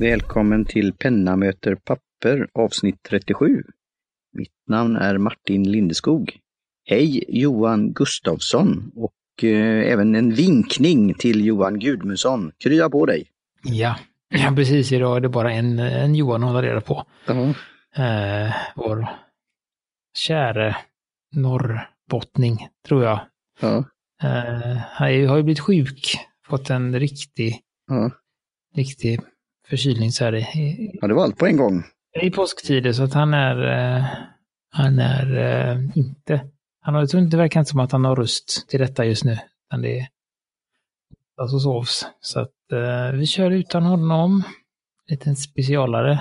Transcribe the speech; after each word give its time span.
Välkommen 0.00 0.64
till 0.64 0.92
Penna 0.92 1.36
möter 1.36 1.74
papper 1.74 2.48
avsnitt 2.54 3.02
37. 3.08 3.62
Mitt 4.32 4.52
namn 4.68 4.96
är 4.96 5.18
Martin 5.18 5.70
Lindeskog. 5.70 6.38
Hej 6.84 7.24
Johan 7.28 7.92
Gustafsson 7.92 8.92
och 8.96 9.44
eh, 9.44 9.92
även 9.92 10.14
en 10.14 10.34
vinkning 10.34 11.14
till 11.14 11.46
Johan 11.46 11.78
Gudmundsson. 11.78 12.52
Krya 12.64 12.90
på 12.90 13.06
dig! 13.06 13.26
Ja, 13.62 13.96
ja 14.28 14.52
precis. 14.56 14.92
Idag 14.92 15.16
är 15.16 15.20
det 15.20 15.28
bara 15.28 15.52
en, 15.52 15.78
en 15.78 16.14
Johan 16.14 16.42
att 16.42 16.48
hålla 16.48 16.62
reda 16.62 16.80
på. 16.80 17.04
Ja. 17.26 17.54
Eh, 18.04 18.54
vår 18.76 19.08
käre 20.14 20.76
norrbottning, 21.34 22.68
tror 22.88 23.04
jag. 23.04 23.20
Ja. 23.60 23.84
Eh, 24.22 24.76
han 24.76 25.26
har 25.28 25.36
ju 25.36 25.42
blivit 25.42 25.60
sjuk, 25.60 26.16
fått 26.46 26.70
en 26.70 27.00
riktig, 27.00 27.60
Ja. 27.88 28.10
riktig 28.76 29.20
förkylning 29.70 30.10
så 30.10 30.24
här 30.24 30.34
i, 30.34 30.40
i, 30.40 30.98
ja, 31.00 31.08
det 31.08 31.14
var 31.14 31.22
allt 31.22 31.38
på 31.38 31.46
en 31.46 31.56
gång. 31.56 31.82
i 32.22 32.30
påsktider, 32.30 32.92
så 32.92 33.02
att 33.02 33.14
han 33.14 33.34
är, 33.34 33.56
eh, 33.96 34.04
han 34.70 34.98
är 34.98 35.36
eh, 35.36 35.78
inte, 35.94 36.40
han 36.80 36.94
har, 36.94 37.30
det 37.30 37.36
verkar 37.36 37.60
inte 37.60 37.70
som 37.70 37.80
att 37.80 37.92
han 37.92 38.04
har 38.04 38.16
röst 38.16 38.68
till 38.68 38.80
detta 38.80 39.04
just 39.04 39.24
nu, 39.24 39.38
utan 39.68 39.82
det 39.82 39.98
är 39.98 40.06
alltså 41.36 41.58
sovs. 41.58 42.06
Så 42.20 42.40
att 42.40 42.72
eh, 42.72 43.18
vi 43.18 43.26
kör 43.26 43.50
utan 43.50 43.82
honom, 43.82 44.42
liten 45.08 45.36
specialare. 45.36 46.20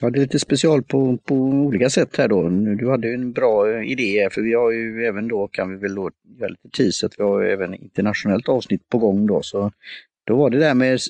Ja, 0.00 0.10
det 0.10 0.18
är 0.18 0.20
lite 0.20 0.38
special 0.38 0.82
på, 0.82 1.16
på 1.16 1.34
olika 1.34 1.90
sätt 1.90 2.16
här 2.16 2.28
då. 2.28 2.48
Du 2.48 2.90
hade 2.90 3.08
ju 3.08 3.14
en 3.14 3.32
bra 3.32 3.70
eh, 3.70 3.90
idé 3.90 4.28
för 4.32 4.42
vi 4.42 4.54
har 4.54 4.70
ju 4.70 5.04
även 5.04 5.28
då, 5.28 5.48
kan 5.48 5.70
vi 5.70 5.76
väl 5.76 5.94
då 5.94 6.10
göra 6.38 6.48
lite 6.48 6.68
tease, 6.76 7.06
att 7.06 7.14
vi 7.18 7.22
har 7.22 7.40
ju 7.40 7.48
även 7.48 7.74
internationellt 7.74 8.48
avsnitt 8.48 8.88
på 8.88 8.98
gång 8.98 9.26
då. 9.26 9.42
Så 9.42 9.70
då 10.26 10.36
var 10.36 10.50
det 10.50 10.58
där 10.58 10.74
med 10.74 11.00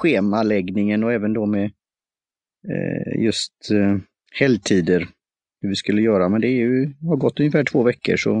schemaläggningen 0.00 1.04
och 1.04 1.12
även 1.12 1.32
då 1.32 1.46
med 1.46 1.64
eh, 2.68 3.22
just 3.22 3.70
eh, 3.70 3.96
helgtider, 4.32 5.08
hur 5.60 5.68
vi 5.68 5.76
skulle 5.76 6.02
göra. 6.02 6.28
Men 6.28 6.40
det 6.40 6.46
är 6.46 6.56
ju, 6.56 6.92
har 7.08 7.16
gått 7.16 7.40
ungefär 7.40 7.64
två 7.64 7.82
veckor 7.82 8.16
så 8.16 8.38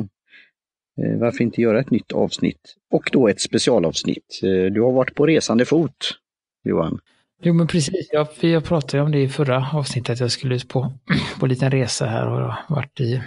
eh, 1.02 1.18
varför 1.18 1.44
inte 1.44 1.60
göra 1.60 1.80
ett 1.80 1.90
nytt 1.90 2.12
avsnitt? 2.12 2.76
Och 2.90 3.10
då 3.12 3.28
ett 3.28 3.40
specialavsnitt. 3.40 4.40
Eh, 4.42 4.72
du 4.72 4.80
har 4.80 4.92
varit 4.92 5.14
på 5.14 5.26
resande 5.26 5.64
fot, 5.64 6.18
Johan. 6.64 7.00
Jo 7.42 7.54
men 7.54 7.66
precis, 7.66 8.08
jag, 8.12 8.28
jag 8.40 8.64
pratade 8.64 9.02
om 9.02 9.12
det 9.12 9.22
i 9.22 9.28
förra 9.28 9.68
avsnittet, 9.72 10.10
att 10.10 10.20
jag 10.20 10.32
skulle 10.32 10.54
ut 10.54 10.68
på, 10.68 10.92
på 11.40 11.46
en 11.46 11.50
liten 11.50 11.70
resa 11.70 12.06
här 12.06 12.28
och 12.28 12.40
jag 12.40 12.48
har 12.48 12.76
varit 12.76 13.00
i 13.00 13.22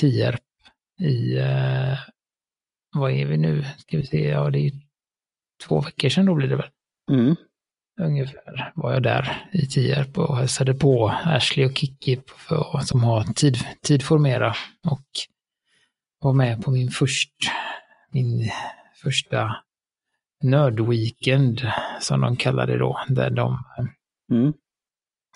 Tierp 0.00 0.40
i, 1.00 1.38
eh, 1.38 1.98
vad 2.96 3.12
är 3.12 3.26
vi 3.26 3.36
nu, 3.36 3.64
ska 3.78 3.96
vi 3.96 4.06
se, 4.06 4.28
ja 4.28 4.50
det 4.50 4.58
är 4.58 4.72
två 5.66 5.80
veckor 5.80 6.08
sedan 6.08 6.26
då 6.26 6.34
blir 6.34 6.48
det 6.48 6.56
väl. 6.56 6.70
Mm. 7.10 7.36
Ungefär 8.00 8.72
var 8.74 8.92
jag 8.92 9.02
där 9.02 9.48
i 9.52 9.66
Tierp 9.66 10.18
och 10.18 10.36
hälsade 10.36 10.74
på 10.74 11.08
Ashley 11.24 11.66
och 11.66 11.76
Kiki 11.78 12.20
för, 12.36 12.80
som 12.84 13.04
har 13.04 13.24
tid, 13.24 13.58
Tidformera 13.82 14.54
och 14.90 15.06
var 16.20 16.32
med 16.32 16.62
på 16.64 16.70
min 16.70 16.90
först, 16.90 17.34
min 18.10 18.50
första 19.02 19.56
nördweekend 20.42 21.72
som 22.00 22.20
de 22.20 22.36
kallar 22.36 22.66
det 22.66 22.78
då, 22.78 23.00
där 23.08 23.30
de, 23.30 23.64
Mm. 24.30 24.52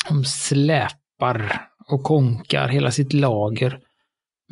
de 0.09 0.25
släpar 0.25 1.69
och 1.89 2.03
konkar 2.03 2.69
hela 2.69 2.91
sitt 2.91 3.13
lager 3.13 3.81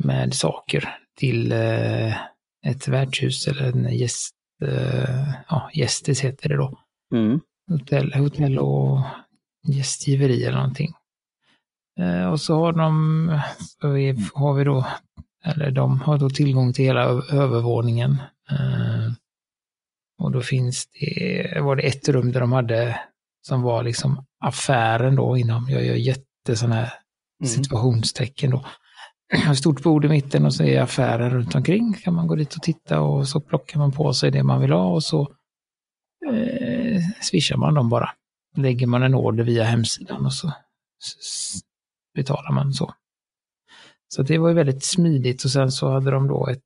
med 0.03 0.33
saker 0.33 0.97
till 1.17 1.51
eh, 1.51 2.13
ett 2.65 2.87
värdshus 2.87 3.47
eller 3.47 3.63
en 3.63 3.97
gäst, 3.97 4.35
eh, 4.63 5.29
ja, 5.49 5.69
gästis 5.73 6.21
heter 6.21 6.49
det 6.49 6.55
då 6.57 6.79
Mm. 7.13 7.39
Hotell, 7.79 8.13
hotell 8.13 8.59
och 8.59 8.99
gästgiveri 9.67 10.43
eller 10.43 10.57
någonting. 10.57 10.93
Eh, 11.99 12.25
och 12.25 12.41
så 12.41 12.55
har 12.55 12.73
de, 12.73 13.41
så 13.59 13.87
har 14.39 14.53
vi 14.53 14.63
då, 14.63 14.85
eller 15.45 15.71
de 15.71 16.01
har 16.01 16.17
då 16.17 16.29
tillgång 16.29 16.73
till 16.73 16.85
hela 16.85 17.03
övervåningen. 17.31 18.11
Eh, 18.51 19.11
och 20.21 20.31
då 20.31 20.41
finns 20.41 20.87
det, 20.87 21.61
var 21.61 21.75
det 21.75 21.83
ett 21.83 22.09
rum 22.09 22.31
där 22.31 22.39
de 22.39 22.51
hade, 22.51 22.99
som 23.47 23.61
var 23.61 23.83
liksom 23.83 24.25
affären 24.39 25.15
då 25.15 25.37
inom, 25.37 25.69
jag 25.69 25.85
gör 25.85 25.95
jätte 25.95 26.55
sådana 26.55 26.75
här 26.75 26.93
Mm. 27.43 27.49
situationstecken 27.49 28.51
då. 28.51 28.65
Ett 29.51 29.57
stort 29.57 29.83
bord 29.83 30.05
i 30.05 30.07
mitten 30.09 30.45
och 30.45 30.53
så 30.53 30.63
är 30.63 30.81
affären 30.81 31.29
runt 31.29 31.55
omkring. 31.55 31.93
Kan 31.93 32.13
man 32.13 32.27
gå 32.27 32.35
dit 32.35 32.55
och 32.55 32.61
titta 32.61 33.01
och 33.01 33.27
så 33.27 33.39
plockar 33.39 33.79
man 33.79 33.91
på 33.91 34.13
sig 34.13 34.31
det 34.31 34.43
man 34.43 34.61
vill 34.61 34.71
ha 34.71 34.85
och 34.85 35.03
så 35.03 35.31
eh, 36.31 37.01
swishar 37.21 37.57
man 37.57 37.73
dem 37.73 37.89
bara. 37.89 38.09
Lägger 38.57 38.87
man 38.87 39.03
en 39.03 39.15
order 39.15 39.43
via 39.43 39.63
hemsidan 39.63 40.25
och 40.25 40.33
så 40.33 40.51
betalar 42.15 42.51
man 42.51 42.73
så. 42.73 42.93
Så 44.07 44.23
det 44.23 44.37
var 44.37 44.49
ju 44.49 44.55
väldigt 44.55 44.83
smidigt 44.83 45.43
och 45.43 45.51
sen 45.51 45.71
så 45.71 45.91
hade 45.91 46.11
de 46.11 46.27
då 46.27 46.47
ett 46.47 46.61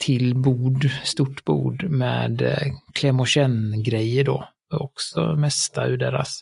till 0.00 0.34
bord, 0.34 0.90
stort 1.04 1.44
bord 1.44 1.84
med 1.84 2.42
eh, 2.42 2.72
kläm 2.94 3.20
och 3.20 3.28
känn-grejer 3.28 4.24
då. 4.24 4.48
Också 4.72 5.36
mesta 5.36 5.86
ur 5.86 5.96
deras, 5.96 6.40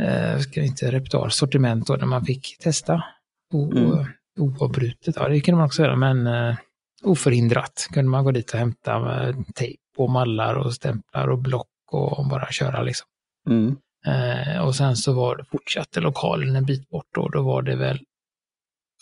eh, 0.00 0.38
ska 0.38 0.62
inte 0.62 0.90
repertoar, 0.92 1.28
sortiment 1.28 1.86
då, 1.86 1.96
där 1.96 2.06
man 2.06 2.24
fick 2.24 2.58
testa 2.58 3.04
o- 3.52 3.72
Mm. 3.76 4.06
oavbrutet. 4.38 5.16
Ja, 5.16 5.28
det 5.28 5.40
kunde 5.40 5.56
man 5.56 5.66
också 5.66 5.82
göra, 5.82 5.96
men 5.96 6.26
eh, 6.26 6.56
oförhindrat 7.02 7.88
kunde 7.92 8.10
man 8.10 8.24
gå 8.24 8.30
dit 8.30 8.52
och 8.52 8.58
hämta 8.58 9.26
eh, 9.28 9.36
tejp 9.54 9.82
och 9.96 10.10
mallar 10.10 10.54
och 10.54 10.74
stämplar 10.74 11.28
och 11.28 11.38
block 11.38 11.68
och 11.92 12.28
bara 12.28 12.46
köra 12.52 12.82
liksom. 12.82 13.06
Mm. 13.48 13.76
Eh, 14.06 14.60
och 14.60 14.74
sen 14.76 14.96
så 14.96 15.12
var 15.12 15.36
det 15.36 15.44
fortsatte 15.44 16.00
lokalen 16.00 16.56
en 16.56 16.64
bit 16.64 16.88
bort 16.88 17.16
och 17.16 17.30
då 17.30 17.42
var 17.42 17.62
det 17.62 17.76
väl 17.76 18.00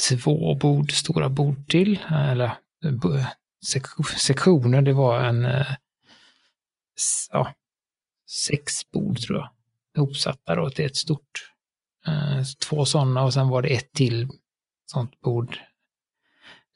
två 0.08 0.54
bord, 0.54 0.92
stora 0.92 1.28
bord 1.28 1.68
till, 1.68 1.98
eller 2.10 2.44
eh, 2.84 3.26
sek- 3.74 4.16
sektioner. 4.18 4.82
Det 4.82 4.92
var 4.92 5.20
en, 5.20 5.44
eh, 5.44 5.66
ja, 7.32 7.52
sex 8.48 8.90
bord 8.90 9.18
tror 9.20 9.38
jag, 9.38 9.50
ihopsatta 9.96 10.54
då 10.54 10.70
till 10.70 10.84
ett 10.86 10.96
stort. 10.96 11.52
Eh, 12.06 12.42
två 12.68 12.84
sådana 12.84 13.24
och 13.24 13.34
sen 13.34 13.48
var 13.48 13.62
det 13.62 13.68
ett 13.68 13.92
till 13.92 14.28
sånt 14.92 15.20
bord 15.20 15.58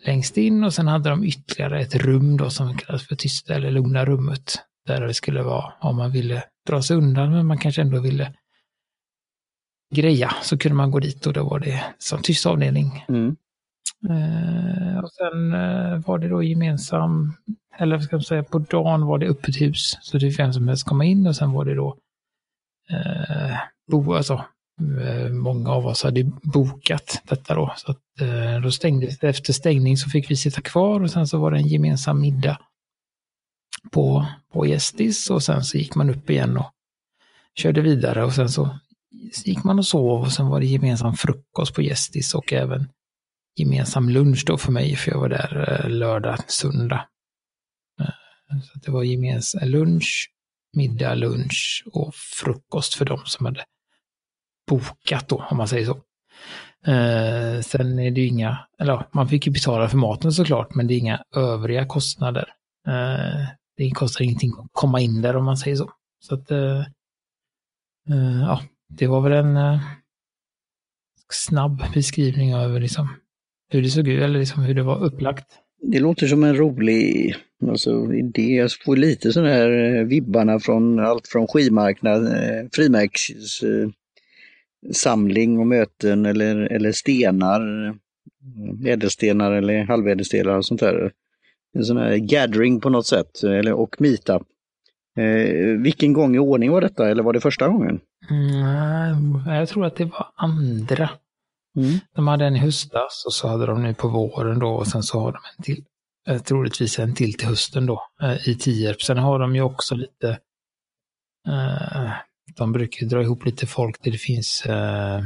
längst 0.04 0.36
in 0.36 0.64
och 0.64 0.74
sen 0.74 0.88
hade 0.88 1.10
de 1.10 1.24
ytterligare 1.24 1.80
ett 1.80 1.94
rum 1.94 2.36
då 2.36 2.50
som 2.50 2.76
kallas 2.76 3.06
för 3.06 3.16
tysta 3.16 3.54
eller 3.54 3.70
lugna 3.70 4.04
rummet. 4.04 4.58
Där 4.86 5.06
det 5.06 5.14
skulle 5.14 5.42
vara 5.42 5.72
om 5.80 5.96
man 5.96 6.10
ville 6.10 6.44
dra 6.66 6.82
sig 6.82 6.96
undan 6.96 7.32
men 7.32 7.46
man 7.46 7.58
kanske 7.58 7.82
ändå 7.82 8.00
ville 8.00 8.32
greja 9.94 10.34
så 10.42 10.58
kunde 10.58 10.76
man 10.76 10.90
gå 10.90 10.98
dit 10.98 11.26
och 11.26 11.32
då 11.32 11.44
var 11.44 11.58
det 11.58 11.84
som 11.98 12.22
tyst 12.22 12.46
avdelning. 12.46 13.04
Mm. 13.08 13.36
Eh, 14.08 14.98
och 14.98 15.12
sen 15.12 15.52
eh, 15.52 15.98
var 16.06 16.18
det 16.18 16.28
då 16.28 16.42
gemensam, 16.42 17.32
eller 17.78 17.96
vad 17.96 18.04
ska 18.04 18.16
man 18.16 18.22
säga, 18.22 18.42
på 18.42 18.58
dagen 18.58 19.06
var 19.06 19.18
det 19.18 19.26
öppet 19.26 19.60
hus. 19.60 19.98
Så 20.00 20.18
det 20.18 20.30
fick 20.30 20.38
vem 20.38 20.52
som 20.52 20.68
helst 20.68 20.86
komma 20.86 21.04
in 21.04 21.26
och 21.26 21.36
sen 21.36 21.52
var 21.52 21.64
det 21.64 21.74
då 21.74 21.96
eh, 22.90 23.56
bo, 23.90 24.14
alltså, 24.14 24.44
Eh, 25.00 25.28
många 25.32 25.70
av 25.70 25.86
oss 25.86 26.02
hade 26.02 26.24
bokat 26.42 27.22
detta 27.24 27.54
då. 27.54 27.74
Så 27.76 27.90
att, 27.90 28.20
eh, 28.20 28.60
då 28.62 28.70
stängdes 28.70 29.18
det. 29.18 29.28
Efter 29.28 29.52
stängning 29.52 29.96
så 29.96 30.10
fick 30.10 30.30
vi 30.30 30.36
sitta 30.36 30.60
kvar 30.60 31.00
och 31.00 31.10
sen 31.10 31.26
så 31.26 31.38
var 31.38 31.50
det 31.50 31.58
en 31.58 31.68
gemensam 31.68 32.20
middag 32.20 32.58
på, 33.90 34.26
på 34.52 34.66
Gästis 34.66 35.30
och 35.30 35.42
sen 35.42 35.64
så 35.64 35.78
gick 35.78 35.94
man 35.94 36.10
upp 36.10 36.30
igen 36.30 36.56
och 36.56 36.70
körde 37.54 37.80
vidare 37.80 38.24
och 38.24 38.32
sen 38.32 38.48
så 38.48 38.78
gick 39.44 39.64
man 39.64 39.78
och 39.78 39.86
sov 39.86 40.20
och 40.20 40.32
sen 40.32 40.46
var 40.46 40.60
det 40.60 40.66
gemensam 40.66 41.14
frukost 41.14 41.74
på 41.74 41.82
Gästis 41.82 42.34
och 42.34 42.52
även 42.52 42.88
gemensam 43.56 44.08
lunch 44.08 44.44
då 44.46 44.58
för 44.58 44.72
mig, 44.72 44.96
för 44.96 45.10
jag 45.10 45.18
var 45.20 45.28
där 45.28 45.80
eh, 45.84 45.90
lördag, 45.90 46.38
söndag. 46.50 47.08
Så 48.62 48.78
att 48.78 48.82
det 48.82 48.90
var 48.90 49.02
gemensam 49.02 49.68
lunch, 49.68 50.30
middag, 50.76 51.14
lunch 51.14 51.84
och 51.92 52.14
frukost 52.14 52.94
för 52.94 53.04
de 53.04 53.18
som 53.24 53.46
hade 53.46 53.64
bokat 54.76 55.28
då, 55.28 55.44
om 55.50 55.56
man 55.56 55.68
säger 55.68 55.86
så. 55.86 55.96
Eh, 56.86 57.60
sen 57.60 57.98
är 57.98 58.10
det 58.10 58.20
ju 58.20 58.26
inga, 58.26 58.58
eller 58.78 58.92
ja, 58.92 59.08
man 59.12 59.28
fick 59.28 59.46
ju 59.46 59.52
betala 59.52 59.88
för 59.88 59.98
maten 59.98 60.32
såklart, 60.32 60.74
men 60.74 60.86
det 60.86 60.94
är 60.94 60.98
inga 60.98 61.22
övriga 61.36 61.86
kostnader. 61.86 62.48
Eh, 62.88 63.46
det 63.76 63.90
kostar 63.90 64.24
ingenting 64.24 64.52
att 64.58 64.66
komma 64.72 65.00
in 65.00 65.22
där 65.22 65.36
om 65.36 65.44
man 65.44 65.56
säger 65.56 65.76
så. 65.76 65.90
Så 66.20 66.34
att, 66.34 66.50
eh, 66.50 66.80
eh, 68.10 68.40
ja, 68.40 68.60
det 68.88 69.06
var 69.06 69.20
väl 69.20 69.32
en 69.32 69.56
eh, 69.56 69.80
snabb 71.32 71.82
beskrivning 71.94 72.54
över 72.54 72.80
liksom 72.80 73.08
hur 73.72 73.82
det 73.82 73.90
såg 73.90 74.08
ut, 74.08 74.22
eller 74.22 74.38
liksom 74.38 74.62
hur 74.62 74.74
det 74.74 74.82
var 74.82 75.04
upplagt. 75.04 75.46
Det 75.82 76.00
låter 76.00 76.26
som 76.26 76.44
en 76.44 76.56
rolig 76.56 77.34
alltså, 77.68 78.12
idé. 78.14 78.54
Jag 78.54 78.70
får 78.84 78.96
lite 78.96 79.32
sådana 79.32 79.50
här 79.50 79.70
eh, 79.70 80.04
vibbarna 80.04 80.60
från 80.60 80.98
allt 81.00 81.28
från 81.28 81.46
skivmarknad, 81.46 82.26
eh, 82.26 82.68
frimärks 82.72 83.30
eh, 83.62 83.88
samling 84.92 85.58
och 85.58 85.66
möten 85.66 86.26
eller, 86.26 86.56
eller 86.56 86.92
stenar, 86.92 87.94
ädelstenar 88.86 89.52
eller 89.52 89.84
halvädelstenar 89.84 90.56
och 90.56 90.66
sånt 90.66 90.80
där. 90.80 91.12
En 91.74 91.84
sån 91.84 91.96
här 91.96 92.16
gathering 92.16 92.80
på 92.80 92.88
något 92.90 93.06
sätt, 93.06 93.42
eller, 93.42 93.72
och 93.72 93.96
meetup. 93.98 94.42
Eh, 95.18 95.82
vilken 95.82 96.12
gång 96.12 96.36
i 96.36 96.38
ordning 96.38 96.70
var 96.70 96.80
detta, 96.80 97.10
eller 97.10 97.22
var 97.22 97.32
det 97.32 97.40
första 97.40 97.68
gången? 97.68 98.00
Mm, 98.30 99.42
jag 99.46 99.68
tror 99.68 99.86
att 99.86 99.96
det 99.96 100.04
var 100.04 100.26
andra. 100.36 101.10
Mm. 101.76 101.98
De 102.14 102.28
hade 102.28 102.44
en 102.44 102.56
i 102.56 102.58
höstas 102.58 103.24
och 103.26 103.32
så 103.32 103.48
hade 103.48 103.66
de 103.66 103.82
nu 103.82 103.94
på 103.94 104.08
våren 104.08 104.58
då 104.58 104.68
och 104.68 104.86
sen 104.86 105.02
så 105.02 105.20
har 105.20 105.32
de 105.32 105.38
en 105.56 105.62
till. 105.62 105.84
Eh, 106.28 106.42
troligtvis 106.42 106.98
en 106.98 107.14
till 107.14 107.34
till 107.34 107.48
hösten 107.48 107.86
då 107.86 108.02
eh, 108.22 108.48
i 108.48 108.54
Tierp. 108.54 109.02
Sen 109.02 109.18
har 109.18 109.38
de 109.38 109.54
ju 109.54 109.62
också 109.62 109.94
lite 109.94 110.38
eh, 111.48 112.10
de 112.56 112.72
brukar 112.72 113.06
dra 113.06 113.22
ihop 113.22 113.44
lite 113.44 113.66
folk 113.66 114.02
där 114.02 114.10
det 114.10 114.18
finns 114.18 114.66
eh, 114.66 115.20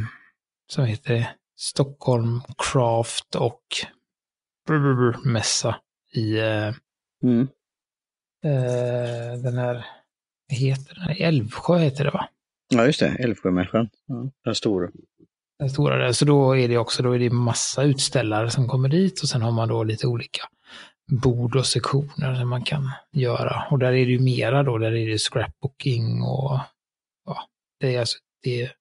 som 0.72 0.84
heter 0.84 1.28
Stockholm 1.56 2.40
Craft 2.58 3.34
och 3.34 3.62
mässa 5.24 5.76
i 6.14 6.38
eh, 6.38 6.72
Mm. 7.22 7.48
eh, 8.44 9.38
den 9.42 9.58
här, 9.58 9.86
heter 10.52 10.94
den? 10.94 11.16
Älvsjö 11.18 11.78
heter 11.78 12.04
det 12.04 12.10
va? 12.10 12.28
Ja, 12.68 12.86
just 12.86 13.00
det. 13.00 13.08
Älvsjömässan. 13.08 13.88
Ja, 14.06 14.30
den 14.44 14.54
stora. 14.54 14.90
Den 15.58 15.70
stora 15.70 15.96
där. 15.96 16.12
Så 16.12 16.24
då 16.24 16.56
är 16.56 16.68
det 16.68 16.78
också, 16.78 17.02
då 17.02 17.12
är 17.14 17.18
det 17.18 17.30
massa 17.30 17.82
utställare 17.82 18.50
som 18.50 18.68
kommer 18.68 18.88
dit 18.88 19.22
och 19.22 19.28
sen 19.28 19.42
har 19.42 19.52
man 19.52 19.68
då 19.68 19.84
lite 19.84 20.06
olika 20.06 20.42
bord 21.22 21.56
och 21.56 21.66
sektioner 21.66 22.34
som 22.34 22.48
man 22.48 22.64
kan 22.64 22.90
göra. 23.12 23.62
Och 23.70 23.78
där 23.78 23.86
är 23.86 24.06
det 24.06 24.12
ju 24.12 24.18
mera 24.20 24.62
då, 24.62 24.78
där 24.78 24.92
är 24.96 25.08
det 25.08 25.18
scrapbooking 25.18 26.22
och 26.22 26.58
det 27.80 27.94
är 27.94 28.00
alltså, 28.00 28.18
det 28.42 28.62
är 28.62 28.72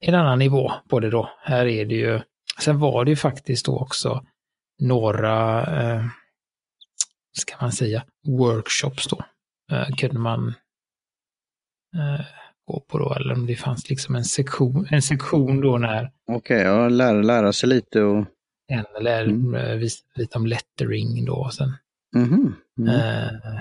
en 0.00 0.14
annan 0.14 0.38
nivå 0.38 0.72
på 0.88 1.00
det 1.00 1.10
då. 1.10 1.30
Här 1.42 1.66
är 1.66 1.84
det 1.84 1.94
ju, 1.94 2.20
sen 2.60 2.78
var 2.78 3.04
det 3.04 3.10
ju 3.10 3.16
faktiskt 3.16 3.66
då 3.66 3.78
också 3.78 4.24
några, 4.80 5.60
eh, 5.82 6.04
ska 7.38 7.54
man 7.60 7.72
säga, 7.72 8.04
workshops 8.26 9.06
då. 9.08 9.24
Eh, 9.72 9.88
kunde 9.96 10.18
man 10.18 10.48
eh, 11.96 12.26
gå 12.66 12.80
på 12.80 12.98
då, 12.98 13.14
eller 13.14 13.34
om 13.34 13.46
det 13.46 13.56
fanns 13.56 13.90
liksom 13.90 14.16
en 14.16 14.24
sektion, 14.24 14.86
en 14.90 15.02
sektion 15.02 15.60
då 15.60 15.78
när 15.78 16.10
Okej, 16.32 16.62
ja, 16.62 16.88
lära, 16.88 17.22
lära 17.22 17.52
sig 17.52 17.68
lite 17.68 18.02
och... 18.02 18.26
en 18.68 18.84
eller 18.98 19.24
Mm. 19.24 19.54
eh, 19.54 19.76
visa 19.76 20.04
lite 20.14 20.38
om 20.38 20.46
lettering 20.46 21.24
då 21.24 21.34
och 21.34 21.54
sen. 21.54 21.72
Mm. 22.14 22.54
Eh, 22.88 23.26
eh, 23.26 23.60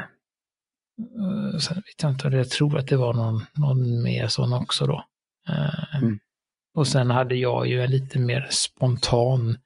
sen 1.61 1.75
vet 1.75 2.01
jag 2.03 2.11
inte, 2.11 2.27
jag 2.27 2.49
tror 2.49 2.77
att 2.77 2.87
det 2.87 2.97
var 2.97 3.13
någon, 3.13 3.45
någon 3.53 4.03
mer 4.03 4.27
sån 4.27 4.53
också 4.53 4.85
då. 4.85 5.03
Eh, 5.49 5.95
Mm. 6.01 6.19
Och 6.75 6.87
sen 6.87 7.09
hade 7.11 7.35
jag 7.35 7.67
ju 7.67 7.81
en 7.83 7.91
lite 7.91 8.19
mer 8.19 8.47
spontan 8.51 9.57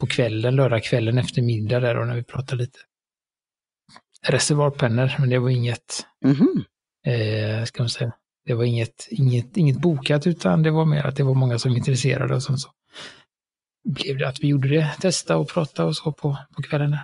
på 0.00 0.06
kvällen, 0.06 0.56
lördagskvällen 0.56 1.18
efter 1.18 1.42
middag 1.42 1.80
där 1.80 1.96
och 1.98 2.06
när 2.06 2.14
vi 2.14 2.22
pratade 2.22 2.62
lite 2.62 2.78
reservoarpennor, 4.28 5.10
men 5.18 5.28
det 5.30 5.38
var 5.38 5.50
inget, 5.50 6.06
Mhm. 6.24 6.64
eh, 7.06 7.64
ska 7.64 7.82
man 7.82 7.90
säga, 7.90 8.12
det 8.44 8.54
var 8.54 8.64
inget, 8.64 9.08
inget, 9.10 9.56
inget 9.56 9.80
bokat 9.80 10.26
utan 10.26 10.62
det 10.62 10.70
var 10.70 10.84
mer 10.84 11.04
att 11.06 11.16
det 11.16 11.22
var 11.22 11.34
många 11.34 11.58
som 11.58 11.70
var 11.70 11.78
intresserade 11.78 12.34
och 12.34 12.42
sen 12.42 12.58
så 12.58 12.68
blev 13.88 14.18
det 14.18 14.28
att 14.28 14.40
vi 14.40 14.48
gjorde 14.48 14.68
det, 14.68 14.92
testa 15.00 15.36
och 15.36 15.48
prata 15.48 15.84
och 15.84 15.96
så 15.96 16.12
på, 16.12 16.36
på 16.56 16.62
kvällen. 16.62 16.96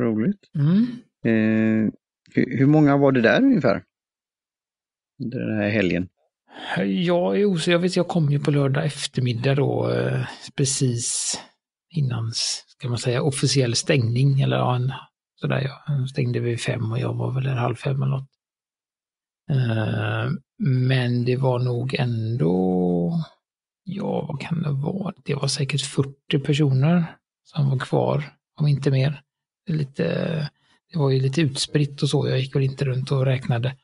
Roligt. 0.00 0.50
Mm. 0.54 0.86
Eh, 1.24 1.92
hur, 2.34 2.58
hur 2.58 2.66
många 2.66 2.96
var 2.96 3.12
det 3.12 3.20
där 3.20 3.42
ungefär? 3.42 3.82
Under 5.22 5.38
Den 5.38 5.56
här 5.56 5.70
helgen. 5.70 6.08
Jag 6.86 7.40
är 7.40 7.44
osäker, 7.44 7.72
jag 7.72 7.78
vet 7.78 7.96
jag 7.96 8.08
kom 8.08 8.30
ju 8.30 8.40
på 8.40 8.50
lördag 8.50 8.84
eftermiddag 8.84 9.54
då, 9.54 9.90
eh, 9.90 10.26
precis 10.56 11.34
innan, 11.90 12.32
ska 12.66 12.88
man 12.88 12.98
säga, 12.98 13.22
officiell 13.22 13.74
stängning. 13.74 14.40
Eller 14.40 14.56
ja, 14.56 14.76
en, 14.76 14.92
sådär, 15.40 15.70
jag 15.86 16.08
stängde 16.08 16.40
vid 16.40 16.60
fem 16.60 16.92
och 16.92 16.98
jag 16.98 17.14
var 17.14 17.34
väl 17.34 17.44
där 17.44 17.54
halv 17.54 17.74
fem 17.74 18.02
eller 18.02 18.16
något. 18.16 18.30
Eh, 19.50 20.30
men 20.58 21.24
det 21.24 21.36
var 21.36 21.58
nog 21.58 21.94
ändå, 21.94 23.24
ja 23.84 24.26
vad 24.28 24.40
kan 24.40 24.62
det 24.62 24.70
vara, 24.70 25.14
det 25.24 25.34
var 25.34 25.48
säkert 25.48 25.86
40 25.86 26.38
personer 26.38 27.16
som 27.44 27.70
var 27.70 27.78
kvar, 27.78 28.24
om 28.56 28.66
inte 28.66 28.90
mer. 28.90 29.22
Det, 29.66 29.72
är 29.72 29.76
lite, 29.76 30.50
det 30.92 30.98
var 30.98 31.10
ju 31.10 31.20
lite 31.20 31.40
utspritt 31.40 32.02
och 32.02 32.08
så, 32.08 32.28
jag 32.28 32.38
gick 32.38 32.56
väl 32.56 32.62
inte 32.62 32.84
runt 32.84 33.12
och 33.12 33.24
räknade. 33.24 33.76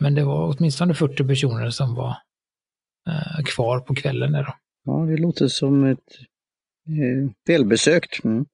Men 0.00 0.14
det 0.14 0.24
var 0.24 0.56
åtminstone 0.56 0.94
40 0.94 1.24
personer 1.24 1.70
som 1.70 1.94
var 1.94 2.16
eh, 3.08 3.44
kvar 3.44 3.80
på 3.80 3.94
kvällen 3.94 4.32
där 4.32 4.42
då. 4.42 4.54
Ja, 4.84 5.06
det 5.06 5.16
låter 5.16 5.48
som 5.48 5.84
ett 5.84 6.18
eh, 6.88 7.30
välbesökt. 7.46 8.24
Mm. 8.24 8.46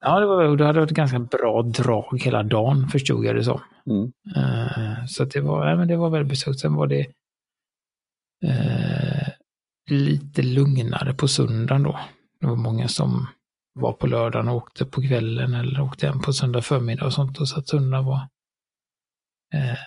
Ja, 0.00 0.20
det, 0.20 0.26
var, 0.26 0.56
det 0.56 0.64
hade 0.64 0.80
varit 0.80 0.90
ganska 0.90 1.18
bra 1.18 1.62
drag 1.62 2.22
hela 2.22 2.42
dagen 2.42 2.88
förstod 2.88 3.24
jag 3.24 3.36
det 3.36 3.44
som. 3.44 3.60
Mm. 3.86 4.12
Eh, 4.36 5.06
så 5.06 5.24
det 5.24 5.40
var, 5.40 5.68
ja, 5.68 5.76
men 5.76 5.88
det 5.88 5.96
var 5.96 6.10
välbesökt. 6.10 6.60
Sen 6.60 6.74
var 6.74 6.86
det 6.86 7.06
eh, 8.44 9.28
lite 9.90 10.42
lugnare 10.42 11.14
på 11.14 11.28
söndagen 11.28 11.82
då. 11.82 11.98
Det 12.40 12.46
var 12.46 12.56
många 12.56 12.88
som 12.88 13.26
var 13.74 13.92
på 13.92 14.06
lördagen 14.06 14.48
och 14.48 14.56
åkte 14.56 14.84
på 14.84 15.02
kvällen 15.02 15.54
eller 15.54 15.80
åkte 15.80 16.06
hem 16.06 16.20
på 16.20 16.32
söndag 16.32 16.62
förmiddag 16.62 17.06
och 17.06 17.12
sånt. 17.12 17.40
Och 17.40 17.48
så 17.48 17.58
att 17.58 17.68
söndagen 17.68 18.04
var, 18.04 18.28
eh, 19.54 19.78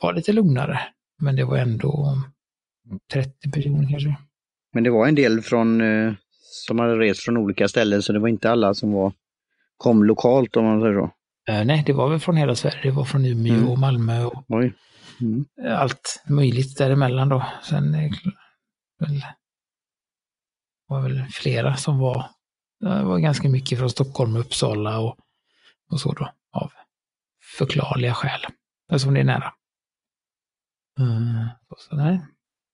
var 0.00 0.12
lite 0.12 0.32
lugnare. 0.32 0.80
Men 1.20 1.36
det 1.36 1.44
var 1.44 1.56
ändå 1.58 2.16
30 3.12 3.50
personer 3.50 3.88
kanske. 3.90 4.16
Men 4.72 4.84
det 4.84 4.90
var 4.90 5.08
en 5.08 5.14
del 5.14 5.40
från, 5.40 5.80
eh, 5.80 6.12
som 6.66 6.78
hade 6.78 6.98
rest 6.98 7.20
från 7.24 7.36
olika 7.36 7.68
ställen 7.68 8.02
så 8.02 8.12
det 8.12 8.18
var 8.18 8.28
inte 8.28 8.50
alla 8.50 8.74
som 8.74 8.92
var, 8.92 9.12
kom 9.76 10.04
lokalt 10.04 10.56
om 10.56 10.64
man 10.64 10.80
säger 10.80 10.94
så. 10.94 11.10
Eh, 11.52 11.64
nej, 11.64 11.82
det 11.86 11.92
var 11.92 12.08
väl 12.08 12.20
från 12.20 12.36
hela 12.36 12.54
Sverige. 12.54 12.80
Det 12.82 12.90
var 12.90 13.04
från 13.04 13.24
Umeå 13.24 13.54
Mm. 13.54 13.68
och 13.68 13.78
Malmö 13.78 14.24
och. 14.24 14.44
Mm. 15.20 15.44
eh, 15.64 15.80
allt 15.80 16.22
möjligt 16.28 16.78
däremellan 16.78 17.28
då. 17.28 17.46
Sen 17.62 17.94
eh, 17.94 18.10
väl, 19.00 19.24
var 20.86 21.00
väl 21.02 21.24
flera 21.30 21.76
som 21.76 21.98
var, 21.98 22.26
det 22.80 23.04
var 23.04 23.18
ganska 23.18 23.48
mycket 23.48 23.78
från 23.78 23.90
Stockholm 23.90 24.34
och 24.34 24.40
Uppsala 24.40 25.00
och, 25.00 25.16
och 25.90 26.00
så 26.00 26.12
då, 26.12 26.30
av 26.52 26.70
förklarliga 27.58 28.14
skäl. 28.14 28.40
Eftersom 28.92 29.14
det 29.14 29.20
är 29.20 29.24
nära. 29.24 29.52
Mm, 31.00 31.48
så, 31.78 31.96
nej. 31.96 32.20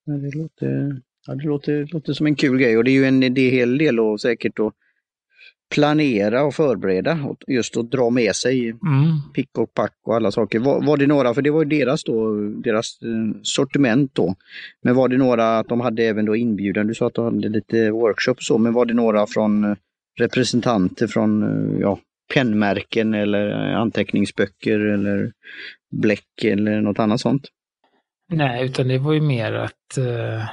Ja, 0.05 0.12
det 0.12 0.37
låter, 0.37 1.03
ja, 1.27 1.35
det 1.35 1.45
låter, 1.45 1.87
låter 1.93 2.12
som 2.12 2.27
en 2.27 2.35
kul 2.35 2.59
grej 2.59 2.77
och 2.77 2.85
det 2.85 2.91
är 2.91 2.93
ju 2.93 3.05
en 3.05 3.21
det 3.21 3.41
är 3.41 3.51
hel 3.51 3.79
del 3.79 4.01
och 4.01 4.21
säkert 4.21 4.59
att 4.59 4.75
planera 5.71 6.45
och 6.45 6.55
förbereda 6.55 7.19
och 7.25 7.37
just 7.46 7.77
att 7.77 7.91
dra 7.91 8.11
med 8.11 8.37
sig 8.37 8.69
Mm. 8.70 9.32
pick 9.34 9.58
och 9.58 9.75
pack 9.75 9.99
och 10.05 10.17
alla 10.17 10.31
saker. 10.31 10.58
Var, 10.58 10.87
var 10.87 10.96
det 10.96 11.06
några, 11.06 11.34
för 11.34 11.43
det 11.43 11.51
var 11.51 11.63
ju 11.63 11.69
deras 11.69 12.05
då, 12.05 12.34
deras 12.49 13.03
eh, 13.03 13.41
sortiment 13.43 14.15
då. 14.15 14.34
Men 14.82 14.94
var 14.94 15.08
det 15.08 15.17
några 15.17 15.58
att 15.58 15.69
de 15.69 15.81
hade 15.81 16.05
även 16.05 16.25
då 16.25 16.37
inbjudan, 16.37 16.87
du 16.87 16.94
sa 16.94 17.06
att 17.06 17.15
de 17.15 17.25
hade 17.25 17.49
lite 17.49 17.91
workshop 17.91 18.34
och 18.34 18.43
så, 18.43 18.58
men 18.58 18.73
var 18.73 18.84
det 18.87 18.94
några 18.94 19.27
från 19.27 19.65
eh, 19.65 19.77
representanter 20.19 21.06
från 21.06 21.43
eh, 21.43 21.81
ja, 21.81 21.99
pennmärken 22.35 23.15
eller 23.15 23.51
anteckningsböcker 23.75 24.81
eller 24.81 25.33
bläck 25.91 26.44
eller 26.44 26.81
något 26.81 26.99
annat 26.99 27.21
sånt? 27.21 27.49
Nej, 28.33 28.65
utan 28.65 28.89
det 28.89 28.99
var 28.99 29.13
ju 29.13 29.21
mer 29.21 29.53
att 29.53 29.99
eh, 29.99 30.49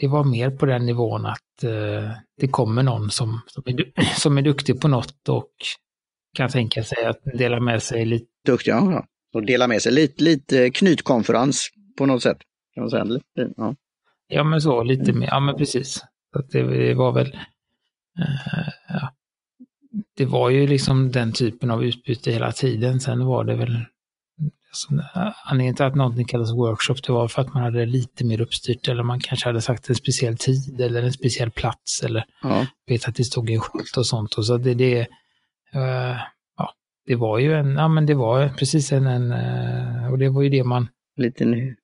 det 0.00 0.08
var 0.08 0.24
mer 0.24 0.50
på 0.50 0.66
den 0.66 0.86
nivån 0.86 1.26
att 1.26 1.64
eh, 1.64 2.10
det 2.40 2.48
kommer 2.48 2.82
någon 2.82 3.10
som, 3.10 3.40
som, 3.46 3.62
är, 3.66 4.02
som 4.20 4.38
är 4.38 4.42
duktig 4.42 4.80
på 4.80 4.88
något 4.88 5.28
och 5.28 5.50
kan 6.36 6.48
tänka 6.48 6.84
sig 6.84 7.04
att 7.04 7.20
dela 7.38 7.60
med 7.60 7.82
sig 7.82 8.04
lite. 8.04 8.26
Duktiga, 8.46 8.74
ja. 8.74 8.92
ja. 8.92 9.06
Och 9.34 9.46
dela 9.46 9.68
med 9.68 9.82
sig 9.82 9.92
lite, 9.92 10.24
lite 10.24 10.70
knytkonferens 10.70 11.68
på 11.98 12.06
något 12.06 12.22
sätt. 12.22 12.38
Kan 12.74 12.82
man 12.82 12.90
säga. 12.90 13.04
Lite, 13.04 13.52
ja. 13.56 13.74
Ja, 14.28 14.44
men 14.44 14.60
så 14.60 14.82
lite 14.82 15.12
mer. 15.12 15.26
Ja, 15.26 15.40
men 15.40 15.56
precis. 15.56 16.04
Så 16.32 16.42
det, 16.52 16.62
det 16.62 16.94
var 16.94 17.12
väl. 17.12 17.36
Eh, 18.18 18.68
ja. 18.88 19.12
Det 20.16 20.24
var 20.24 20.50
ju 20.50 20.66
liksom 20.66 21.12
den 21.12 21.32
typen 21.32 21.70
av 21.70 21.84
utbyte 21.84 22.30
hela 22.30 22.52
tiden. 22.52 23.00
Sen 23.00 23.26
var 23.26 23.44
det 23.44 23.54
väl. 23.56 23.78
Alltså, 24.68 25.08
anledningen 25.44 25.74
till 25.74 25.84
att 25.84 25.94
någonting 25.94 26.24
kallas 26.24 26.52
workshop, 26.52 26.94
det 27.06 27.12
var 27.12 27.28
för 27.28 27.42
att 27.42 27.54
man 27.54 27.62
hade 27.62 27.86
lite 27.86 28.24
mer 28.24 28.40
uppstyrt 28.40 28.88
eller 28.88 29.02
man 29.02 29.20
kanske 29.20 29.48
hade 29.48 29.60
sagt 29.60 29.88
en 29.88 29.94
speciell 29.94 30.36
tid 30.36 30.80
eller 30.80 31.02
en 31.02 31.12
speciell 31.12 31.50
plats 31.50 32.02
eller 32.02 32.24
Ja. 32.42 32.66
vet 32.86 33.08
att 33.08 33.14
det 33.14 33.24
stod 33.24 33.50
en 33.50 33.60
skylt 33.60 33.96
och 33.96 34.06
sånt. 34.06 34.34
Och 34.34 34.46
så 34.46 34.56
det, 34.56 34.74
det, 34.74 35.00
eh, 35.74 36.16
ja, 36.56 36.72
det 37.06 37.16
var 37.16 37.38
ju 37.38 37.54
en, 37.54 37.72
ja 37.72 37.88
men 37.88 38.06
det 38.06 38.14
var 38.14 38.48
precis 38.48 38.92
en, 38.92 39.06
en 39.06 39.32
och 40.10 40.18
det 40.18 40.28
var 40.28 40.42
ju 40.42 40.48
det 40.48 40.64
man, 40.64 40.88
Liten, 41.16 41.76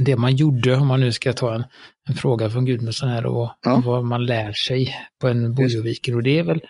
det 0.00 0.16
man 0.16 0.36
gjorde, 0.36 0.76
om 0.76 0.86
man 0.86 1.00
nu 1.00 1.12
ska 1.12 1.32
ta 1.32 1.54
en, 1.54 1.64
en 2.08 2.14
fråga 2.14 2.50
från 2.50 2.64
Gudmundsson 2.64 3.08
här, 3.08 3.26
och 3.26 3.50
Ja. 3.64 3.82
vad 3.86 4.04
man 4.04 4.26
lär 4.26 4.52
sig 4.52 4.94
på 5.20 5.28
en 5.28 5.54
Bojoviken. 5.54 6.14
Och 6.14 6.22
det 6.22 6.38
är 6.38 6.42
väl, 6.44 6.60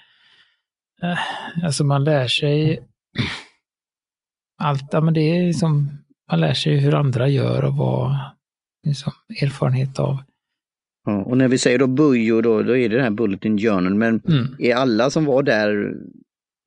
eh, 1.02 1.18
alltså 1.64 1.84
man 1.84 2.04
lär 2.04 2.28
sig 2.28 2.80
allt, 4.62 4.84
ja 4.92 5.00
men 5.00 5.14
det 5.14 5.20
är 5.20 5.52
som, 5.52 5.90
man 6.30 6.40
lär 6.40 6.54
sig 6.54 6.76
hur 6.76 6.94
andra 6.94 7.28
gör 7.28 7.64
och 7.64 7.76
vad, 7.76 8.16
liksom, 8.86 9.12
erfarenhet 9.42 9.98
av. 9.98 10.16
ja. 11.06 11.22
Och 11.24 11.36
när 11.38 11.48
vi 11.48 11.58
säger 11.58 11.78
då 11.78 11.86
Bujo 11.86 12.40
då, 12.40 12.62
då 12.62 12.76
är 12.76 12.88
det 12.88 12.94
den 12.94 13.04
här 13.04 13.10
Bulletin 13.10 13.58
Journal. 13.58 13.94
Men 13.94 14.20
Mm. 14.28 14.56
är 14.58 14.74
alla 14.74 15.10
som 15.10 15.24
var 15.24 15.42
där, 15.42 15.94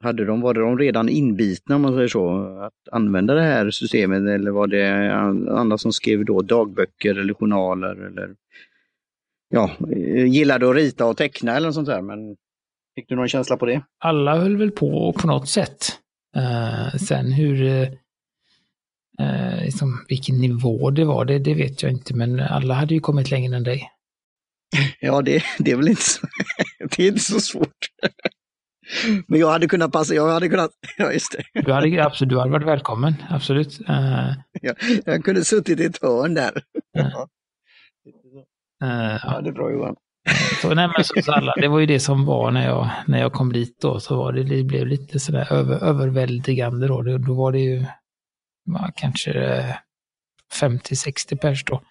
hade 0.03 0.25
de, 0.25 0.41
var 0.41 0.53
de 0.53 0.79
redan 0.79 1.09
inbitna 1.09 1.75
om 1.75 1.81
man 1.81 1.93
säger 1.93 2.07
så, 2.07 2.57
att 2.59 2.93
använda 2.93 3.33
det 3.33 3.41
här 3.41 3.71
systemet 3.71 4.27
eller 4.27 4.51
var 4.51 4.67
det 4.67 5.13
andra 5.59 5.77
som 5.77 5.93
skrev 5.93 6.25
då 6.25 6.41
dagböcker 6.41 7.19
eller 7.19 7.33
journaler 7.33 7.95
eller 7.95 8.35
ja, 9.49 9.71
gillade 10.27 10.69
att 10.69 10.75
rita 10.75 11.05
och 11.05 11.17
teckna 11.17 11.55
eller 11.55 11.67
något 11.67 11.75
sånt 11.75 11.87
där. 11.87 12.01
Men 12.01 12.35
fick 12.95 13.09
du 13.09 13.15
någon 13.15 13.27
känsla 13.27 13.57
på 13.57 13.65
det? 13.65 13.81
Alla 13.99 14.35
höll 14.35 14.57
väl 14.57 14.71
på 14.71 15.13
på 15.13 15.27
något 15.27 15.49
sätt. 15.49 15.99
Uh, 16.37 16.97
sen 16.97 17.31
hur, 17.31 17.63
uh, 19.21 19.63
liksom, 19.63 20.05
vilken 20.07 20.41
nivå 20.41 20.89
det 20.89 21.05
var, 21.05 21.25
det, 21.25 21.39
det 21.39 21.53
vet 21.53 21.83
jag 21.83 21.91
inte, 21.91 22.13
men 22.13 22.39
alla 22.39 22.73
hade 22.73 22.93
ju 22.93 22.99
kommit 22.99 23.31
längre 23.31 23.55
än 23.55 23.63
dig. 23.63 23.89
Ja, 24.99 25.21
det, 25.21 25.43
det 25.59 25.71
är 25.71 25.75
väl 25.75 25.87
inte 25.87 26.01
så, 26.01 26.27
det 26.95 27.03
är 27.03 27.07
inte 27.07 27.19
så 27.19 27.39
svårt. 27.39 27.87
Men 29.27 29.39
jag 29.39 29.51
hade 29.51 29.67
kunnat 29.67 29.91
passa, 29.91 30.13
jag 30.13 30.27
hade 30.27 30.49
kunnat, 30.49 30.71
ja 30.97 31.11
just 31.11 31.35
det. 31.53 31.61
Du 31.61 31.73
hade, 31.73 32.05
absolut, 32.05 32.29
du 32.29 32.39
hade 32.39 32.51
varit 32.51 32.67
välkommen, 32.67 33.15
absolut. 33.29 33.79
Uh, 33.89 34.31
ja, 34.61 34.73
jag 35.05 35.25
kunde 35.25 35.45
suttit 35.45 35.79
i 35.79 35.85
ett 35.85 36.01
hörn 36.01 36.33
där. 36.33 36.63
Uh, 36.97 37.05
uh, 38.83 39.19
ja, 39.23 39.41
det 39.43 39.49
är 39.49 39.53
bra 39.53 39.71
Johan. 39.71 39.95
Så, 40.61 40.73
nej, 40.73 40.89
men 40.95 41.03
så, 41.03 41.13
så 41.23 41.31
alla, 41.31 41.53
det 41.61 41.67
var 41.67 41.79
ju 41.79 41.85
det 41.85 41.99
som 41.99 42.25
var 42.25 42.51
när 42.51 42.65
jag, 42.65 42.89
när 43.07 43.19
jag 43.19 43.33
kom 43.33 43.53
dit 43.53 43.77
då, 43.81 43.99
så 43.99 44.17
var 44.17 44.33
det, 44.33 44.43
det 44.43 44.63
blev 44.63 44.87
lite 44.87 45.19
sådär 45.19 45.53
över, 45.53 45.83
överväldigande 45.83 46.87
då. 46.87 47.01
Det, 47.01 47.17
då 47.17 47.33
var 47.33 47.51
det 47.51 47.59
ju 47.59 47.85
ja, 48.65 48.91
kanske 48.95 49.65
50-60 50.61 51.37
pers 51.37 51.63
då. 51.63 51.81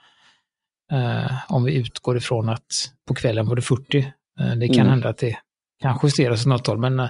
om 1.48 1.64
vi 1.64 1.74
utgår 1.74 2.16
ifrån 2.16 2.48
att 2.48 2.66
på 3.08 3.14
kvällen 3.14 3.46
var 3.46 3.56
det 3.56 3.62
40. 3.62 4.12
det 4.56 4.68
kan 4.68 4.80
mm. 4.80 4.88
hända 4.88 5.08
att 5.08 5.18
det 5.18 5.36
kan 5.82 5.98
justeras 6.02 6.40
åt 6.40 6.46
något 6.46 6.66
håll, 6.66 6.78
men 6.78 7.00
eh, 7.00 7.08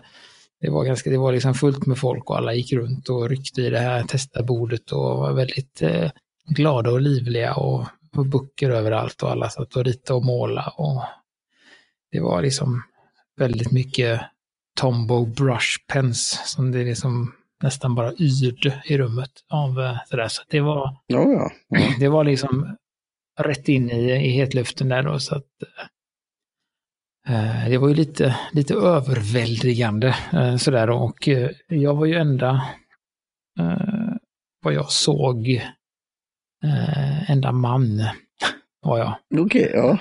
det 0.61 0.71
var, 0.71 0.85
ganska, 0.85 1.11
det 1.11 1.19
var 1.19 1.33
liksom 1.33 1.55
fullt 1.55 1.87
med 1.87 1.99
folk 1.99 2.31
och 2.31 2.37
alla 2.37 2.55
gick 2.55 2.73
runt 2.73 3.09
och 3.09 3.29
ryckte 3.29 3.63
i 3.63 3.71
det 3.71 3.79
här 3.79 4.03
testarbordet 4.03 4.93
och 4.93 5.19
var 5.19 5.33
väldigt 5.33 5.83
eh, 5.83 6.11
glada 6.49 6.91
och 6.91 7.01
livliga 7.01 7.55
och, 7.55 7.87
och 8.17 8.27
böcker 8.27 8.71
överallt 8.71 9.23
och 9.23 9.31
alla 9.31 9.51
satt 9.51 9.77
och 9.77 9.85
ritade 9.85 10.17
och 10.17 10.25
målade. 10.25 10.71
Och 10.77 11.03
det 12.13 12.21
var 12.21 12.43
liksom 12.43 12.83
väldigt 13.37 13.73
mycket 13.73 14.21
Tombow 14.81 15.35
brush 15.35 15.79
pens 15.93 16.43
som 16.45 16.73
det 16.73 16.85
liksom 16.85 17.33
nästan 17.63 17.95
bara 17.95 18.13
yrde 18.13 18.83
i 18.85 18.99
rummet 18.99 19.31
av 19.51 19.81
eh, 19.81 19.97
sådär. 20.07 20.29
Så 20.29 20.43
det 20.49 20.61
var, 20.61 20.97
ja, 21.07 21.21
ja. 21.21 21.51
Ja. 21.69 21.95
det 21.99 22.09
var 22.09 22.25
liksom 22.25 22.77
rätt 23.41 23.69
in 23.69 23.91
i, 23.91 24.13
i 24.13 24.31
hetluften 24.31 24.89
där 24.89 25.03
då. 25.03 25.19
Så 25.19 25.35
att, 25.35 25.63
eh, 25.63 25.85
Eh, 25.85 25.87
det 27.69 27.79
var 27.79 27.89
ju 27.89 27.95
lite, 27.95 28.37
lite 28.53 28.75
överväldigande 28.75 30.17
eh, 30.33 30.57
sådär 30.57 30.91
och 30.91 31.29
eh, 31.29 31.51
jag 31.69 31.95
var 31.95 32.07
ju 32.07 32.15
enda, 32.15 32.63
vad 34.65 34.75
jag 34.75 34.93
såg, 34.93 35.63
enda 37.29 37.53
man 37.53 38.01
var 38.81 38.99
jag. 38.99 39.15
Okej, 39.35 39.67
okay, 39.67 39.81
ja. 39.81 39.99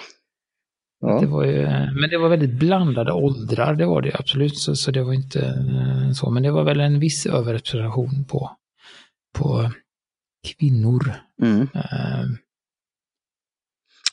ja. 1.02 1.20
Det 1.20 1.28
var 1.28 1.46
ju, 1.46 1.62
men 2.02 2.10
det 2.10 2.18
var 2.18 2.30
väldigt 2.30 2.60
blandade 2.60 3.12
åldrar, 3.12 3.76
det 3.76 3.86
var 3.86 4.02
det 4.02 4.16
absolut, 4.20 4.58
så, 4.58 4.76
så 4.76 4.92
det 4.92 5.04
var 5.04 5.14
inte 5.14 5.54
så, 6.16 6.30
men 6.30 6.44
det 6.44 6.52
var 6.52 6.64
väl 6.64 6.80
en 6.80 7.00
viss 7.00 7.26
överrepresentation 7.26 8.26
på, 8.30 8.52
på 9.38 9.72
kvinnor. 10.48 11.14
Mm. 11.42 11.68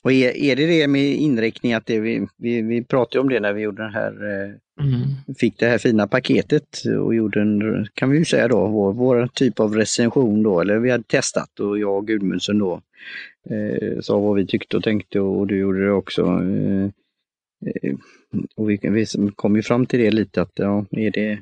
Och 0.03 0.13
är, 0.13 0.37
är 0.37 0.57
det 0.57 0.67
det 0.67 0.89
med 0.89 1.15
inriktning 1.15 1.73
att 1.73 1.87
det 1.87 2.01
vi, 2.01 2.27
vi, 2.37 2.63
vi 2.63 2.85
pratade 2.85 3.21
om 3.21 3.29
det 3.29 3.41
när 3.41 3.53
vi 3.53 3.63
gjorde 3.63 3.83
den 3.83 3.93
här, 3.93 4.13
eh, 4.13 4.85
mm. 4.85 5.35
fick 5.39 5.59
det 5.59 5.67
här 5.67 5.79
fina 5.79 6.07
paketet 6.07 6.83
och 7.05 7.15
gjorde 7.15 7.41
en, 7.41 7.87
kan 7.95 8.11
vi 8.11 8.19
ju 8.19 8.25
säga 8.25 8.49
då, 8.49 8.67
vår, 8.67 8.93
vår 8.93 9.29
typ 9.35 9.61
av 9.61 9.75
recension 9.75 10.43
då, 10.43 10.61
eller 10.61 10.79
vi 10.79 10.91
hade 10.91 11.05
testat 11.05 11.61
och 11.61 11.79
jag 11.79 11.97
och 11.97 12.07
Gudmundsen 12.07 12.59
då 12.59 12.81
eh, 13.51 14.01
sa 14.01 14.19
vad 14.19 14.37
vi 14.37 14.47
tyckte 14.47 14.77
och 14.77 14.83
tänkte 14.83 15.21
och 15.21 15.47
du 15.47 15.59
gjorde 15.59 15.85
det 15.85 15.93
också. 15.93 16.23
Eh, 16.23 16.85
eh, 17.67 17.95
och 18.57 18.71
vi, 18.71 18.79
vi 18.83 19.07
kom 19.35 19.57
ju 19.57 19.63
fram 19.63 19.87
till 19.87 20.01
det 20.01 20.11
lite 20.11 20.43
att 20.43 20.53
ja, 20.55 20.87
är 20.91 21.11
det 21.11 21.39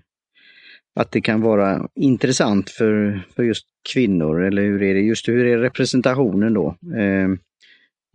att 0.95 1.11
det 1.11 1.21
kan 1.21 1.41
vara 1.41 1.89
intressant 1.95 2.71
för, 2.71 3.21
för 3.37 3.43
just 3.43 3.67
kvinnor 3.93 4.45
eller 4.45 4.63
hur 4.63 4.83
är 4.83 4.95
det, 4.95 5.01
just 5.01 5.29
hur 5.29 5.47
är 5.47 5.59
representationen 5.59 6.55
då? 6.55 6.67
Eh, 6.97 7.29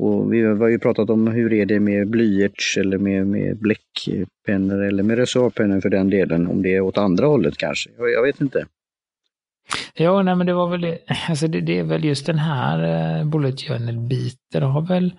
och 0.02 0.34
vi 0.34 0.42
har 0.44 0.68
ju 0.68 0.80
pratat 0.80 1.10
om 1.10 1.28
hur 1.28 1.54
är 1.54 1.66
det 1.66 1.80
med 1.80 2.10
blyerts 2.10 2.78
eller 2.78 2.98
med, 2.98 3.28
med 3.28 3.58
bläckpennor 3.58 4.84
eller 4.84 5.04
med 5.04 5.18
reservpennor 5.18 5.82
för 5.82 5.90
den 5.90 6.10
delen, 6.10 6.48
om 6.48 6.62
det 6.62 6.76
är 6.76 6.82
åt 6.82 6.98
andra 6.98 7.26
hållet 7.26 7.58
kanske. 7.58 7.90
Jag, 7.98 8.12
jag 8.12 8.24
vet 8.24 8.42
inte. 8.42 8.66
Ja, 9.94 10.22
nej 10.22 10.36
men 10.36 10.48
det 10.48 10.54
var 10.54 10.68
väl 10.68 10.82
det, 10.82 11.00
alltså 11.30 11.48
det, 11.48 11.62
det 11.62 11.80
är 11.80 11.84
väl 11.84 12.06
just 12.06 12.26
den 12.26 12.40
här 12.40 13.20
eh, 13.20 13.26
bullet 13.26 13.62
journal-biten 13.62 14.64
har 14.64 14.82
väl, 14.82 15.14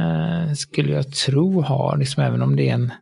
eh, 0.00 0.52
skulle 0.52 0.92
jag 0.92 1.12
tro 1.12 1.60
har, 1.60 1.96
liksom 1.96 2.22
även 2.22 2.42
om 2.42 2.56
det 2.56 2.68
är 2.68 2.74
en, 2.74 2.92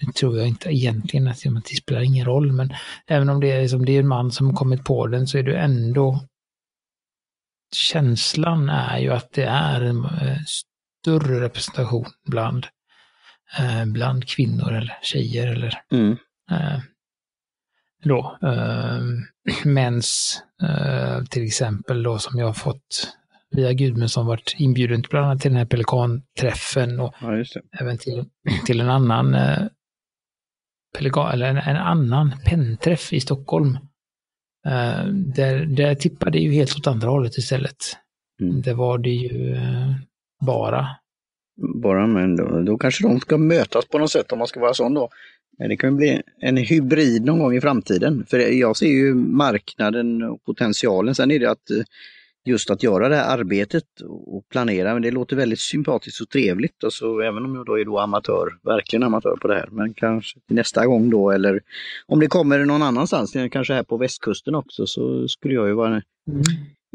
det 0.00 0.12
tror 0.12 0.38
jag 0.38 0.48
inte 0.48 0.70
egentligen, 0.70 1.28
att 1.28 1.42
det 1.44 1.76
spelar 1.76 2.00
ingen 2.00 2.26
roll, 2.26 2.52
men 2.52 2.72
även 3.06 3.28
om 3.28 3.40
det 3.40 3.50
är, 3.50 3.60
liksom, 3.60 3.84
det 3.84 3.92
är 3.92 4.00
en 4.00 4.08
man 4.08 4.30
som 4.30 4.54
kommit 4.54 4.84
på 4.84 5.06
den 5.06 5.26
så 5.26 5.38
är 5.38 5.42
det 5.42 5.58
ändå 5.58 6.20
känslan 7.74 8.68
är 8.68 8.98
ju 8.98 9.10
att 9.10 9.32
det 9.32 9.44
är 9.44 9.80
en 9.80 10.04
eh, 10.04 10.38
större 11.00 11.40
representation 11.40 12.06
bland, 12.26 12.66
eh, 13.58 13.84
bland 13.86 14.28
kvinnor 14.28 14.72
eller 14.72 14.98
tjejer 15.02 15.46
eller 15.46 15.82
mm. 15.92 16.16
eh, 16.50 16.80
då, 18.04 18.38
eh, 18.42 19.02
mäns 19.64 20.42
till 21.30 21.44
exempel 21.44 22.02
då 22.02 22.18
som 22.18 22.38
jag 22.38 22.46
har 22.46 22.52
fått 22.52 23.16
via 23.50 23.72
Gudmundsson 23.72 24.26
varit 24.26 24.54
inbjuden 24.58 25.04
bland 25.10 25.26
annat 25.26 25.40
till 25.40 25.50
den 25.50 25.58
här 25.58 25.66
pelikanträffen 25.66 27.00
och 27.00 27.14
ja, 27.20 27.44
även 27.80 27.98
till, 27.98 28.24
till 28.66 28.80
en 28.80 28.90
annan 28.90 29.36
pelikan, 30.98 31.32
eller 31.32 31.46
en, 31.46 31.56
en 31.56 31.76
annan 31.76 32.34
pennträff 32.44 33.12
i 33.12 33.20
Stockholm 33.20 33.78
Uh, 34.66 35.06
där, 35.12 35.66
där 35.66 35.94
tippade 35.94 36.30
det 36.30 36.38
ju 36.38 36.52
helt 36.52 36.76
åt 36.76 36.86
andra 36.86 37.08
hållet 37.08 37.38
istället. 37.38 37.76
Mm. 38.40 38.62
Det 38.62 38.74
var 38.74 38.98
det 38.98 39.10
ju 39.10 39.54
uh, 39.54 39.92
bara. 40.46 40.86
Bara, 41.82 42.06
men 42.06 42.36
då, 42.36 42.60
då, 42.60 42.78
kanske 42.78 43.08
de 43.08 43.20
ska 43.20 43.38
mötas 43.38 43.86
på 43.86 43.98
något 43.98 44.10
sätt 44.10 44.32
om 44.32 44.38
man 44.38 44.48
ska 44.48 44.60
vara 44.60 44.74
sån 44.74 44.94
då. 44.94 45.08
Det 45.58 45.76
kan 45.76 45.96
bli 45.96 46.22
en 46.40 46.56
hybrid 46.56 47.24
någon 47.24 47.38
gång 47.38 47.56
i 47.56 47.60
framtiden. 47.60 48.24
För 48.28 48.38
jag 48.38 48.76
ser 48.76 48.86
ju 48.86 49.14
marknaden 49.14 50.22
och 50.22 50.44
potentialen. 50.44 51.14
Sen 51.14 51.30
är 51.30 51.38
det 51.38 51.50
att 51.50 51.70
eh, 51.70 51.82
just 52.44 52.70
att 52.70 52.82
göra 52.82 53.08
det 53.08 53.16
här 53.16 53.38
arbetet 53.38 53.84
och 54.08 54.48
planera, 54.48 54.92
men 54.92 55.02
det 55.02 55.10
låter 55.10 55.36
väldigt 55.36 55.60
sympatiskt 55.60 56.20
och 56.20 56.28
trevligt. 56.28 56.84
Alltså, 56.84 57.20
även 57.20 57.44
om 57.44 57.54
jag 57.54 57.66
då 57.66 57.78
är 57.78 57.84
då 57.84 57.98
amatör, 57.98 58.48
verkligen 58.62 59.02
amatör 59.02 59.36
på 59.42 59.48
det 59.48 59.54
här, 59.54 59.68
men 59.70 59.94
kanske 59.94 60.40
till 60.40 60.56
nästa 60.56 60.86
gång 60.86 61.10
då 61.10 61.30
eller 61.30 61.60
om 62.06 62.20
det 62.20 62.26
kommer 62.26 62.64
någon 62.64 62.82
annanstans, 62.82 63.32
kanske 63.50 63.74
här 63.74 63.82
på 63.82 63.96
västkusten 63.96 64.54
också, 64.54 64.86
så 64.86 65.28
skulle 65.28 65.54
jag 65.54 65.68
ju 65.68 65.74
vara 65.74 65.88
mm 65.88 66.02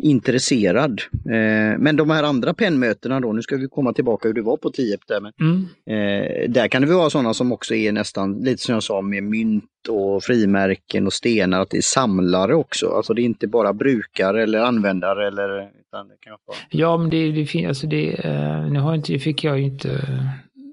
intresserad. 0.01 1.01
Eh, 1.25 1.77
men 1.79 1.95
de 1.95 2.09
här 2.09 2.23
andra 2.23 2.53
pennmötena 2.53 3.19
då, 3.19 3.33
nu 3.33 3.41
ska 3.41 3.57
vi 3.57 3.67
komma 3.67 3.93
tillbaka 3.93 4.27
hur 4.27 4.33
det 4.33 4.41
var 4.41 4.57
på 4.57 4.69
Tierp 4.69 4.99
där. 5.07 5.21
Men, 5.21 5.33
mm. 5.39 5.65
eh, 5.89 6.49
där 6.49 6.67
kan 6.67 6.81
det 6.81 6.87
vara 6.87 7.09
sådana 7.09 7.33
som 7.33 7.51
också 7.51 7.75
är 7.75 7.91
nästan, 7.91 8.39
lite 8.39 8.63
som 8.63 8.73
jag 8.73 8.83
sa, 8.83 9.01
med 9.01 9.23
mynt 9.23 9.63
och 9.89 10.23
frimärken 10.23 11.05
och 11.05 11.13
stenar, 11.13 11.61
att 11.61 11.69
det 11.69 11.77
är 11.77 11.81
samlare 11.81 12.55
också. 12.55 12.87
Alltså 12.87 13.13
det 13.13 13.21
är 13.21 13.23
inte 13.23 13.47
bara 13.47 13.73
brukare 13.73 14.43
eller 14.43 14.59
användare 14.59 15.27
eller... 15.27 15.59
Utan 15.59 16.07
det 16.07 16.15
kan 16.19 16.37
vara... 16.45 16.57
Ja, 16.69 16.97
men 16.97 17.09
det, 17.09 17.31
det 17.31 17.45
finns, 17.45 17.67
alltså 17.67 17.87
det, 17.87 18.13
eh, 18.13 18.71
nu 18.71 18.79
har 18.79 18.95
inte, 18.95 19.19
fick 19.19 19.43
jag 19.43 19.59
ju 19.59 19.65
inte, 19.65 20.01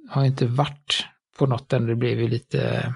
har 0.08 0.24
inte 0.24 0.46
varit 0.46 1.06
på 1.38 1.46
något 1.46 1.72
än, 1.72 1.86
det 1.86 1.94
blev 1.94 2.20
ju 2.20 2.28
lite 2.28 2.94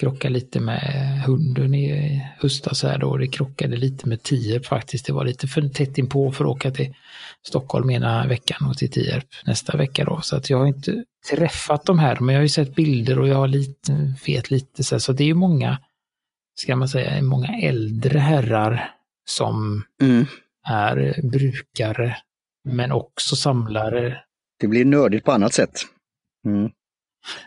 krockade 0.00 0.34
lite 0.34 0.60
med 0.60 1.22
hunden 1.26 1.74
i 1.74 2.22
höstas 2.38 2.82
här 2.82 2.98
då. 2.98 3.16
Det 3.16 3.26
krockade 3.26 3.76
lite 3.76 4.08
med 4.08 4.22
Tierp 4.22 4.66
faktiskt. 4.66 5.06
Det 5.06 5.12
var 5.12 5.24
lite 5.24 5.48
för 5.48 5.68
tätt 5.68 5.98
inpå 5.98 6.32
för 6.32 6.44
att 6.44 6.50
åka 6.50 6.70
till 6.70 6.94
Stockholm 7.42 7.90
ena 7.90 8.26
veckan 8.26 8.66
och 8.68 8.78
till 8.78 8.90
Tierp 8.90 9.26
nästa 9.46 9.76
vecka 9.76 10.04
då. 10.04 10.20
Så 10.20 10.36
att 10.36 10.50
jag 10.50 10.58
har 10.58 10.66
inte 10.66 11.04
träffat 11.30 11.86
de 11.86 11.98
här, 11.98 12.20
men 12.20 12.34
jag 12.34 12.40
har 12.40 12.44
ju 12.44 12.48
sett 12.48 12.74
bilder 12.74 13.18
och 13.18 13.28
jag 13.28 13.36
har 13.36 13.48
lite, 13.48 14.14
vet 14.26 14.50
lite 14.50 14.84
så, 14.84 15.00
så 15.00 15.12
det 15.12 15.24
är 15.24 15.28
ju 15.28 15.34
många, 15.34 15.78
ska 16.54 16.76
man 16.76 16.88
säga, 16.88 17.22
många 17.22 17.58
äldre 17.62 18.18
herrar 18.18 18.94
som 19.24 19.84
mm. 20.02 20.26
är 20.68 21.20
brukare, 21.22 22.16
men 22.68 22.92
också 22.92 23.36
samlare. 23.36 24.20
Det 24.60 24.68
blir 24.68 24.84
nördigt 24.84 25.24
på 25.24 25.32
annat 25.32 25.54
sätt. 25.54 25.80
Mm. 26.46 26.70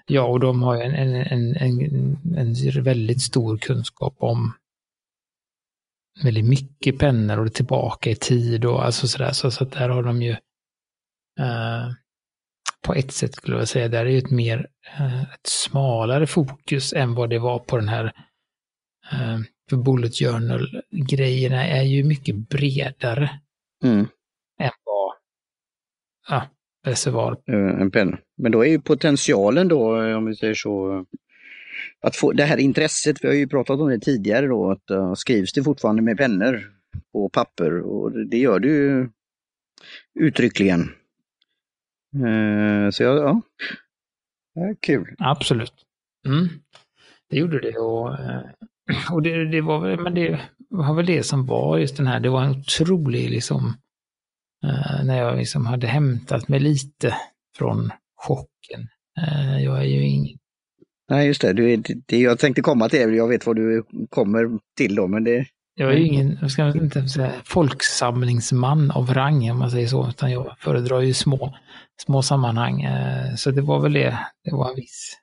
Ja, 0.06 0.24
och 0.24 0.40
de 0.40 0.64
har 0.64 0.78
en, 0.78 0.96
en, 0.96 1.56
en, 1.56 2.18
en, 2.38 2.84
väldigt 2.84 3.22
stor 3.22 3.58
kunskap 3.58 4.16
om 4.20 4.54
väldigt 6.24 6.46
mycket 6.46 7.00
pennor 7.00 7.40
och 7.40 7.54
tillbaka 7.54 8.10
i 8.10 8.16
tid 8.16 8.66
och 8.66 8.86
alltså 8.86 9.08
sådär. 9.08 9.32
Så, 9.32 9.52
så 9.52 9.66
där 9.66 9.90
har 9.90 10.04
de 10.04 10.22
ju 10.22 10.32
uh, 11.40 11.92
på 12.88 12.94
ett 12.94 13.12
sätt 13.12 13.36
skulle 13.36 13.58
jag 13.58 13.68
säga, 13.68 13.88
där 13.88 14.06
är 14.06 14.18
ett 14.18 14.32
mer, 14.32 14.68
eh, 14.98 15.22
ett 15.22 15.48
smalare 15.48 16.28
fokus 16.28 16.94
än 16.94 17.16
vad 17.16 17.30
det 17.30 17.40
var 17.40 17.60
på 17.60 17.78
den 17.78 17.88
här 17.88 18.06
eh, 19.12 19.40
för 19.70 19.78
Bullet 19.78 20.16
Journal-grejerna 20.16 21.68
är 21.68 21.84
ju 21.84 22.04
mycket 22.04 22.36
bredare 22.36 23.40
Mm. 23.84 24.08
än 24.60 24.72
vad 24.84 25.14
ja, 26.28 26.48
reservoar. 26.88 27.38
Eh, 27.48 27.82
En 27.82 27.92
penna. 27.92 28.18
Men 28.38 28.52
då 28.52 28.66
är 28.66 28.70
ju 28.70 28.82
potentialen 28.82 29.68
då, 29.68 30.02
eh, 30.02 30.18
om 30.18 30.26
vi 30.26 30.36
säger 30.36 30.54
så, 30.54 31.06
att 32.02 32.16
få 32.16 32.32
det 32.32 32.44
här 32.44 32.58
intresset, 32.58 33.24
vi 33.24 33.28
har 33.28 33.36
ju 33.36 33.48
pratat 33.48 33.80
om 33.80 33.90
det 33.90 34.00
tidigare 34.00 34.48
då, 34.48 34.72
att 34.72 34.92
uh, 34.92 35.14
skrivs 35.14 35.54
det 35.54 35.64
fortfarande 35.64 36.02
med 36.02 36.18
pennor 36.18 36.62
på 37.14 37.30
papper 37.30 37.80
och 37.82 38.12
det- 38.12 38.26
det 38.26 38.38
gör 38.38 38.60
det 38.60 38.68
ju 38.68 39.10
uttryckligen. 40.20 40.82
Eh, 42.16 42.90
så 42.92 43.04
ja, 43.04 43.16
ja. 43.16 43.42
ja 44.54 44.76
kul. 44.82 45.16
Absolut. 45.20 45.74
Mm. 46.28 46.48
Det 47.30 47.38
gjorde 47.38 47.60
det 47.60 47.78
och, 47.78 48.20
eh, 48.20 48.42
och 49.12 49.22
det, 49.22 49.46
det 49.52 49.62
var 49.62 49.80
väl, 49.80 50.00
men 50.00 50.14
det 50.14 50.40
var 50.70 50.94
väl 50.96 51.06
det 51.06 51.24
som 51.24 51.46
var 51.46 51.78
just 51.78 51.98
den 51.98 52.08
här, 52.08 52.20
det 52.20 52.30
var 52.30 52.44
en 52.44 52.52
otrolig 52.60 53.30
liksom, 53.30 53.74
eh, 54.64 55.06
när 55.06 55.18
jag 55.18 55.38
liksom 55.38 55.66
hade 55.66 55.88
hämtat 55.88 56.48
mig 56.48 56.60
lite 56.60 57.16
från 57.58 57.92
chocken. 58.16 58.88
Eh, 59.18 59.64
jag 59.64 59.78
är 59.78 59.84
ju 59.84 60.04
ingen, 60.04 60.38
Nej, 61.10 61.28
just 61.28 61.42
det. 61.42 61.54
Du, 61.54 61.84
det 62.06 62.18
jag 62.20 62.40
tänkte 62.40 62.62
komma 62.62 62.90
till, 62.90 63.14
jag 63.14 63.28
vet 63.28 63.46
vad 63.46 63.56
du 63.56 63.84
kommer 64.10 64.60
till 64.78 64.96
då, 64.96 65.08
men 65.08 65.24
det... 65.24 65.46
jag 65.76 65.92
är 65.92 65.98
ju 65.98 66.06
ingen, 66.06 66.38
jag 66.42 66.52
ska 66.52 66.68
inte 66.68 67.08
säga 67.08 67.32
folksamlingsman 67.44 68.92
av 68.92 69.14
rang 69.14 69.52
om 69.52 69.60
man 69.60 69.72
säger 69.72 69.88
så, 69.88 70.10
utan 70.10 70.32
jag 70.32 70.56
föredrar 70.60 71.02
ju 71.02 71.14
små, 71.14 71.58
små 72.06 72.22
sammanhang. 72.22 72.82
Eh, 72.82 73.36
så 73.36 73.52
det 73.52 73.62
var 73.62 73.82
väl 73.82 73.94
det, 73.94 74.20
det 74.44 74.52
var 74.52 74.70
en 74.70 74.76
viss 74.76 75.18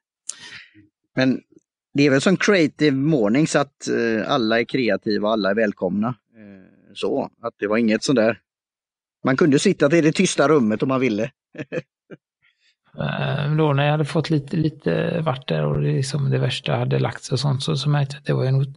Men 1.16 1.40
det 1.94 2.06
är 2.06 2.10
väl 2.10 2.20
som 2.20 2.36
creative 2.36 2.96
mornings 2.96 3.56
att 3.56 3.88
alla 4.26 4.60
är 4.60 4.64
kreativa, 4.64 5.28
alla 5.28 5.50
är 5.50 5.54
välkomna. 5.54 6.14
Så, 6.94 7.30
att 7.42 7.54
det 7.58 7.66
var 7.66 7.76
inget 7.76 8.02
sådär. 8.02 8.38
Man 9.24 9.36
kunde 9.36 9.58
sitta 9.58 9.96
i 9.96 10.00
det 10.00 10.12
tysta 10.12 10.48
rummet 10.48 10.82
om 10.82 10.88
man 10.88 11.00
ville. 11.00 11.30
Eh, 12.98 13.54
Då 13.56 13.72
när 13.72 13.84
jag 13.84 13.90
hade 13.90 14.04
fått 14.04 14.30
lite, 14.30 14.56
lite 14.56 15.20
vart 15.20 15.48
där 15.48 15.64
och 15.66 15.80
det, 15.80 15.92
liksom 15.92 16.30
det 16.30 16.38
värsta 16.38 16.76
hade 16.76 16.98
lagts 16.98 17.32
och 17.32 17.40
sånt 17.40 17.62
så, 17.62 17.76
så 17.76 17.88
märkte 17.88 18.14
jag 18.14 18.20
att 18.20 18.26
det 18.26 18.32
var 18.34 18.50
nog, 18.50 18.74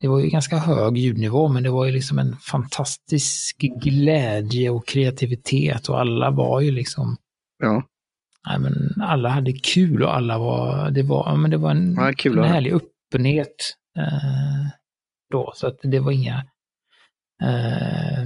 det 0.00 0.08
var 0.08 0.20
ju 0.20 0.28
ganska 0.28 0.56
hög 0.58 0.98
ljudnivå 0.98 1.48
men 1.48 1.62
det 1.62 1.70
var 1.70 1.84
ju 1.86 1.92
liksom 1.92 2.18
en 2.18 2.36
fantastisk 2.36 3.56
glädje 3.58 4.70
och 4.70 4.86
kreativitet 4.86 5.88
och 5.88 6.00
alla 6.00 6.30
var 6.30 6.60
ju 6.60 6.70
liksom, 6.70 7.16
Ja, 7.62 7.82
nej 8.48 8.58
men 8.58 9.02
alla 9.02 9.28
hade 9.28 9.52
kul 9.52 10.02
och 10.02 10.16
alla 10.16 10.38
var, 10.38 10.90
det 10.90 11.02
var, 11.02 11.36
men 11.36 11.50
det 11.50 11.56
var 11.56 11.70
en, 11.70 11.94
Ja, 11.94 12.12
kul 12.16 12.38
en 12.38 12.44
härlig 12.44 12.72
öppenhet 12.72 13.74
eh, 13.98 14.66
då. 15.30 15.52
Så 15.56 15.66
att 15.66 15.78
det 15.82 16.00
var 16.00 16.12
inga 16.12 16.44
eh, 17.42 18.24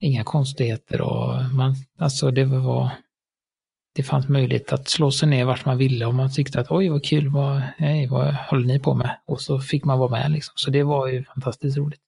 inga 0.00 0.24
konstigheter 0.24 1.00
och 1.00 1.54
man, 1.54 1.74
alltså 1.98 2.30
det 2.30 2.44
var 2.44 2.90
det 3.96 4.02
fanns 4.02 4.28
möjlighet 4.28 4.72
att 4.72 4.88
slå 4.88 5.10
sig 5.10 5.28
ner 5.28 5.44
vart 5.44 5.64
man 5.64 5.78
ville 5.78 6.04
om 6.04 6.16
man 6.16 6.32
tyckte 6.32 6.60
att 6.60 6.70
oj 6.70 6.88
vad 6.88 7.04
kul, 7.04 7.28
vad, 7.28 7.62
hej, 7.76 8.06
vad 8.06 8.34
håller 8.34 8.66
ni 8.66 8.78
på 8.80 8.94
med? 8.94 9.16
Och 9.26 9.40
så 9.40 9.60
fick 9.60 9.84
man 9.84 9.98
vara 9.98 10.10
med 10.10 10.30
liksom. 10.30 10.52
Så 10.56 10.70
det 10.70 10.82
var 10.82 11.08
ju 11.08 11.24
fantastiskt 11.24 11.76
roligt. 11.78 12.00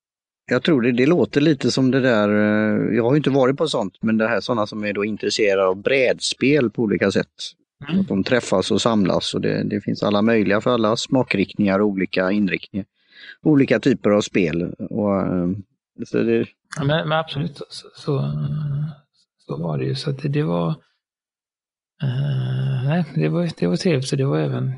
jag 0.50 0.62
tror 0.62 0.82
det, 0.82 0.92
det 0.92 1.06
låter 1.06 1.40
lite 1.40 1.70
som 1.70 1.90
det 1.90 2.00
där, 2.00 2.28
eh, 2.28 2.96
jag 2.96 3.04
har 3.04 3.10
ju 3.12 3.16
inte 3.16 3.30
varit 3.30 3.56
på 3.56 3.68
sånt, 3.68 3.94
men 4.00 4.18
det 4.18 4.28
här 4.28 4.40
sådana 4.40 4.66
som 4.66 4.84
är 4.84 4.92
då 4.92 5.04
intresserade 5.04 5.66
av 5.66 5.76
brädspel 5.76 6.70
på 6.70 6.82
olika 6.82 7.10
sätt. 7.10 7.26
Mm. 7.88 8.00
Att 8.00 8.08
de 8.08 8.24
träffas 8.24 8.70
och 8.70 8.82
samlas 8.82 9.34
och 9.34 9.40
det, 9.40 9.62
det 9.64 9.80
finns 9.80 10.02
alla 10.02 10.22
möjliga 10.22 10.60
för 10.60 10.70
alla 10.70 10.96
smakriktningar 10.96 11.78
och 11.78 11.86
olika 11.86 12.30
inriktningar. 12.30 12.86
Olika 13.42 13.80
typer 13.80 14.10
av 14.10 14.20
spel. 14.20 14.62
Och, 14.90 15.20
eh, 15.20 15.48
så 16.06 16.22
det, 16.22 16.46
Ja, 16.76 16.84
men, 16.84 17.08
men 17.08 17.18
absolut, 17.18 17.56
så, 17.56 17.88
så, 17.94 18.32
så 19.38 19.56
var 19.56 19.78
det 19.78 19.84
ju. 19.84 19.94
Så 19.94 20.10
att 20.10 20.18
det, 20.18 20.28
det 20.28 20.42
var 20.42 20.68
eh, 22.02 22.84
nej, 22.84 23.04
det 23.14 23.28
var, 23.28 23.50
det 23.58 23.66
var 23.66 23.76
trevligt. 23.76 24.08
Så 24.08 24.16
det 24.16 24.24
var 24.24 24.38
även, 24.38 24.72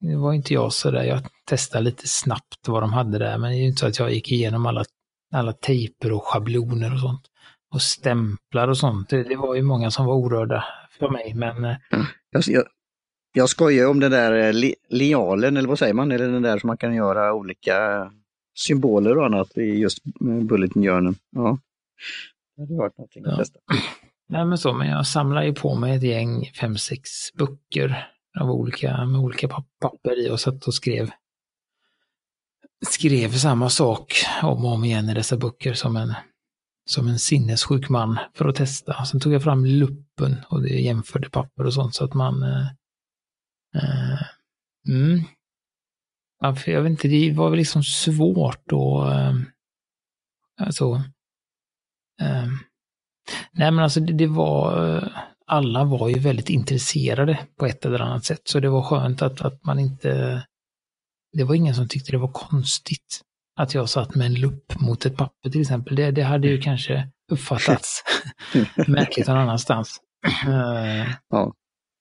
det 0.00 0.16
var 0.16 0.32
inte 0.32 0.54
jag 0.54 0.72
så 0.72 0.90
där, 0.90 1.02
jag 1.02 1.22
testade 1.44 1.84
lite 1.84 2.08
snabbt 2.08 2.68
vad 2.68 2.82
de 2.82 2.92
hade 2.92 3.18
där, 3.18 3.38
men 3.38 3.50
det 3.50 3.56
är 3.56 3.60
ju 3.60 3.66
inte 3.66 3.80
så 3.80 3.86
att 3.86 3.98
jag 3.98 4.12
gick 4.12 4.32
igenom 4.32 4.66
alla, 4.66 4.84
alla 5.32 5.52
tejper 5.52 6.12
och 6.12 6.24
schabloner 6.24 6.94
och 6.94 7.00
sånt. 7.00 7.22
Och 7.74 7.82
stämplar 7.82 8.68
och 8.68 8.78
sånt. 8.78 9.08
Det, 9.08 9.22
det 9.22 9.36
var 9.36 9.54
ju 9.54 9.62
många 9.62 9.90
som 9.90 10.06
var 10.06 10.14
orörda 10.14 10.64
för 10.98 11.10
mig, 11.10 11.34
men 11.34 11.64
eh, 11.64 11.76
mm. 11.92 12.06
Jag, 12.30 12.42
jag, 12.46 12.64
jag 13.32 13.48
skojar 13.48 13.88
om 13.88 14.00
den 14.00 14.10
där 14.10 14.32
eh, 14.32 14.52
li, 14.52 14.74
lialen, 14.88 15.56
eller 15.56 15.68
vad 15.68 15.78
säger 15.78 15.94
man, 15.94 16.12
eller 16.12 16.28
den 16.28 16.42
där 16.42 16.58
som 16.58 16.66
man 16.66 16.76
kan 16.76 16.94
göra 16.94 17.34
olika 17.34 18.10
symboler 18.60 19.18
och 19.18 19.26
annat 19.26 19.58
i 19.58 19.62
just 19.62 19.98
eh, 20.06 20.44
Bulletin-hjörnen. 20.44 21.14
Ja. 21.30 21.58
Det 22.56 22.62
hade 22.62 22.74
varit 22.76 22.98
någonting 22.98 23.24
att 23.24 23.30
Ja. 23.30 23.36
testa. 23.36 23.58
Nej 24.28 24.44
men 24.44 24.58
så, 24.58 24.72
men 24.72 24.88
jag 24.88 25.06
samlar 25.06 25.42
ju 25.42 25.54
på 25.54 25.74
mig 25.74 25.96
ett 25.96 26.02
gäng, 26.02 26.44
fem, 26.60 26.78
sex 26.78 27.10
böcker 27.34 28.08
av 28.40 28.50
olika, 28.50 29.04
med 29.04 29.20
olika 29.20 29.46
pap- 29.46 29.64
papper 29.80 30.26
i 30.26 30.30
och 30.30 30.40
satt 30.40 30.66
och 30.66 30.74
skrev 30.74 31.10
skrev 32.86 33.32
samma 33.32 33.70
sak 33.70 34.14
om 34.42 34.64
och 34.64 34.72
om 34.72 34.84
igen 34.84 35.08
i 35.10 35.14
dessa 35.14 35.36
böcker 35.36 35.74
som 35.74 35.96
en, 35.96 36.14
som 36.90 37.08
en 37.08 37.18
sinnessjuk 37.18 37.88
man 37.88 38.18
för 38.34 38.48
att 38.48 38.56
testa. 38.56 39.04
Sen 39.04 39.20
tog 39.20 39.32
jag 39.32 39.42
fram 39.42 39.64
luppen 39.64 40.36
och 40.48 40.62
det 40.62 40.68
jämförde 40.68 41.30
papper 41.30 41.66
och 41.66 41.74
sånt 41.74 41.94
så 41.94 42.04
att 42.04 42.14
man 42.14 42.42
eh, 42.42 42.66
eh, 43.76 44.20
mm. 44.88 45.20
Ja, 46.40 46.54
för 46.54 46.72
jag 46.72 46.82
vet 46.82 46.90
inte, 46.90 47.08
det 47.08 47.32
var 47.32 47.50
väl 47.50 47.58
liksom 47.58 47.82
svårt 47.82 48.72
att 48.72 49.12
eh, 49.12 49.34
alltså 50.60 51.02
eh, 52.20 52.46
Nej 53.52 53.70
men 53.70 53.78
alltså 53.78 54.00
det, 54.00 54.12
det 54.12 54.26
var, 54.26 54.86
eh, 54.96 55.08
alla 55.46 55.84
var 55.84 56.08
ju 56.08 56.18
väldigt 56.18 56.50
intresserade 56.50 57.38
på 57.58 57.66
ett 57.66 57.84
eller 57.84 58.00
annat 58.00 58.24
sätt. 58.24 58.40
Så 58.44 58.60
det 58.60 58.68
var 58.68 58.82
skönt 58.82 59.22
att, 59.22 59.40
att 59.40 59.64
man 59.64 59.78
inte, 59.78 60.42
det 61.32 61.44
var 61.44 61.54
ingen 61.54 61.74
som 61.74 61.88
tyckte 61.88 62.12
det 62.12 62.18
var 62.18 62.32
konstigt 62.32 63.20
att 63.56 63.74
jag 63.74 63.88
satt 63.88 64.14
med 64.14 64.26
en 64.26 64.34
lupp 64.34 64.80
mot 64.80 65.06
ett 65.06 65.16
papper 65.16 65.50
till 65.50 65.60
exempel. 65.60 65.96
Det, 65.96 66.10
det 66.10 66.22
hade 66.22 66.48
ju 66.48 66.60
kanske 66.60 67.08
uppfattats 67.32 68.02
märkligt 68.86 69.26
någon 69.26 69.36
annanstans. 69.36 70.00
Eh, 70.46 71.14
Ja. 71.28 71.54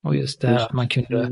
Och 0.03 0.15
just 0.15 0.41
det 0.41 0.47
här 0.47 0.65
att 0.65 0.73
man 0.73 0.87
kunde 0.87 1.21
eh, 1.23 1.29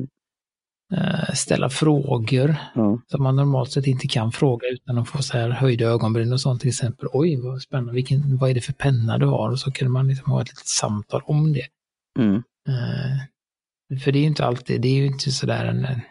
ställa 1.33 1.69
frågor 1.69 2.55
Ja. 2.75 2.99
som 3.07 3.23
man 3.23 3.35
normalt 3.35 3.71
sett 3.71 3.87
inte 3.87 4.07
kan 4.07 4.31
fråga 4.31 4.67
utan 4.67 4.97
att 4.97 5.09
få 5.09 5.21
så 5.21 5.37
här 5.37 5.49
höjda 5.49 5.85
ögonbryn 5.85 6.33
och 6.33 6.41
sånt 6.41 6.61
till 6.61 6.69
exempel. 6.69 7.07
Oj, 7.13 7.41
vad 7.41 7.61
spännande, 7.61 7.93
Vilken, 7.93 8.37
vad 8.37 8.49
är 8.49 8.53
det 8.53 8.61
för 8.61 8.73
penna 8.73 9.17
du 9.17 9.25
har? 9.25 9.49
Och 9.51 9.59
så 9.59 9.71
kunde 9.71 9.91
man 9.91 10.07
liksom 10.07 10.31
ha 10.31 10.41
ett 10.41 10.47
litet 10.49 10.67
samtal 10.67 11.21
om 11.25 11.53
det. 11.53 11.67
Mm. 12.19 12.35
Eh, 12.69 13.99
för 13.99 14.11
det 14.11 14.19
är 14.19 14.21
ju 14.21 14.27
inte 14.27 14.45
alltid, 14.45 14.81
det 14.81 14.87
är 14.87 14.95
ju 14.95 15.05
inte 15.05 15.31
sådär 15.31 15.65
en, 15.65 15.85
en- 15.85 16.01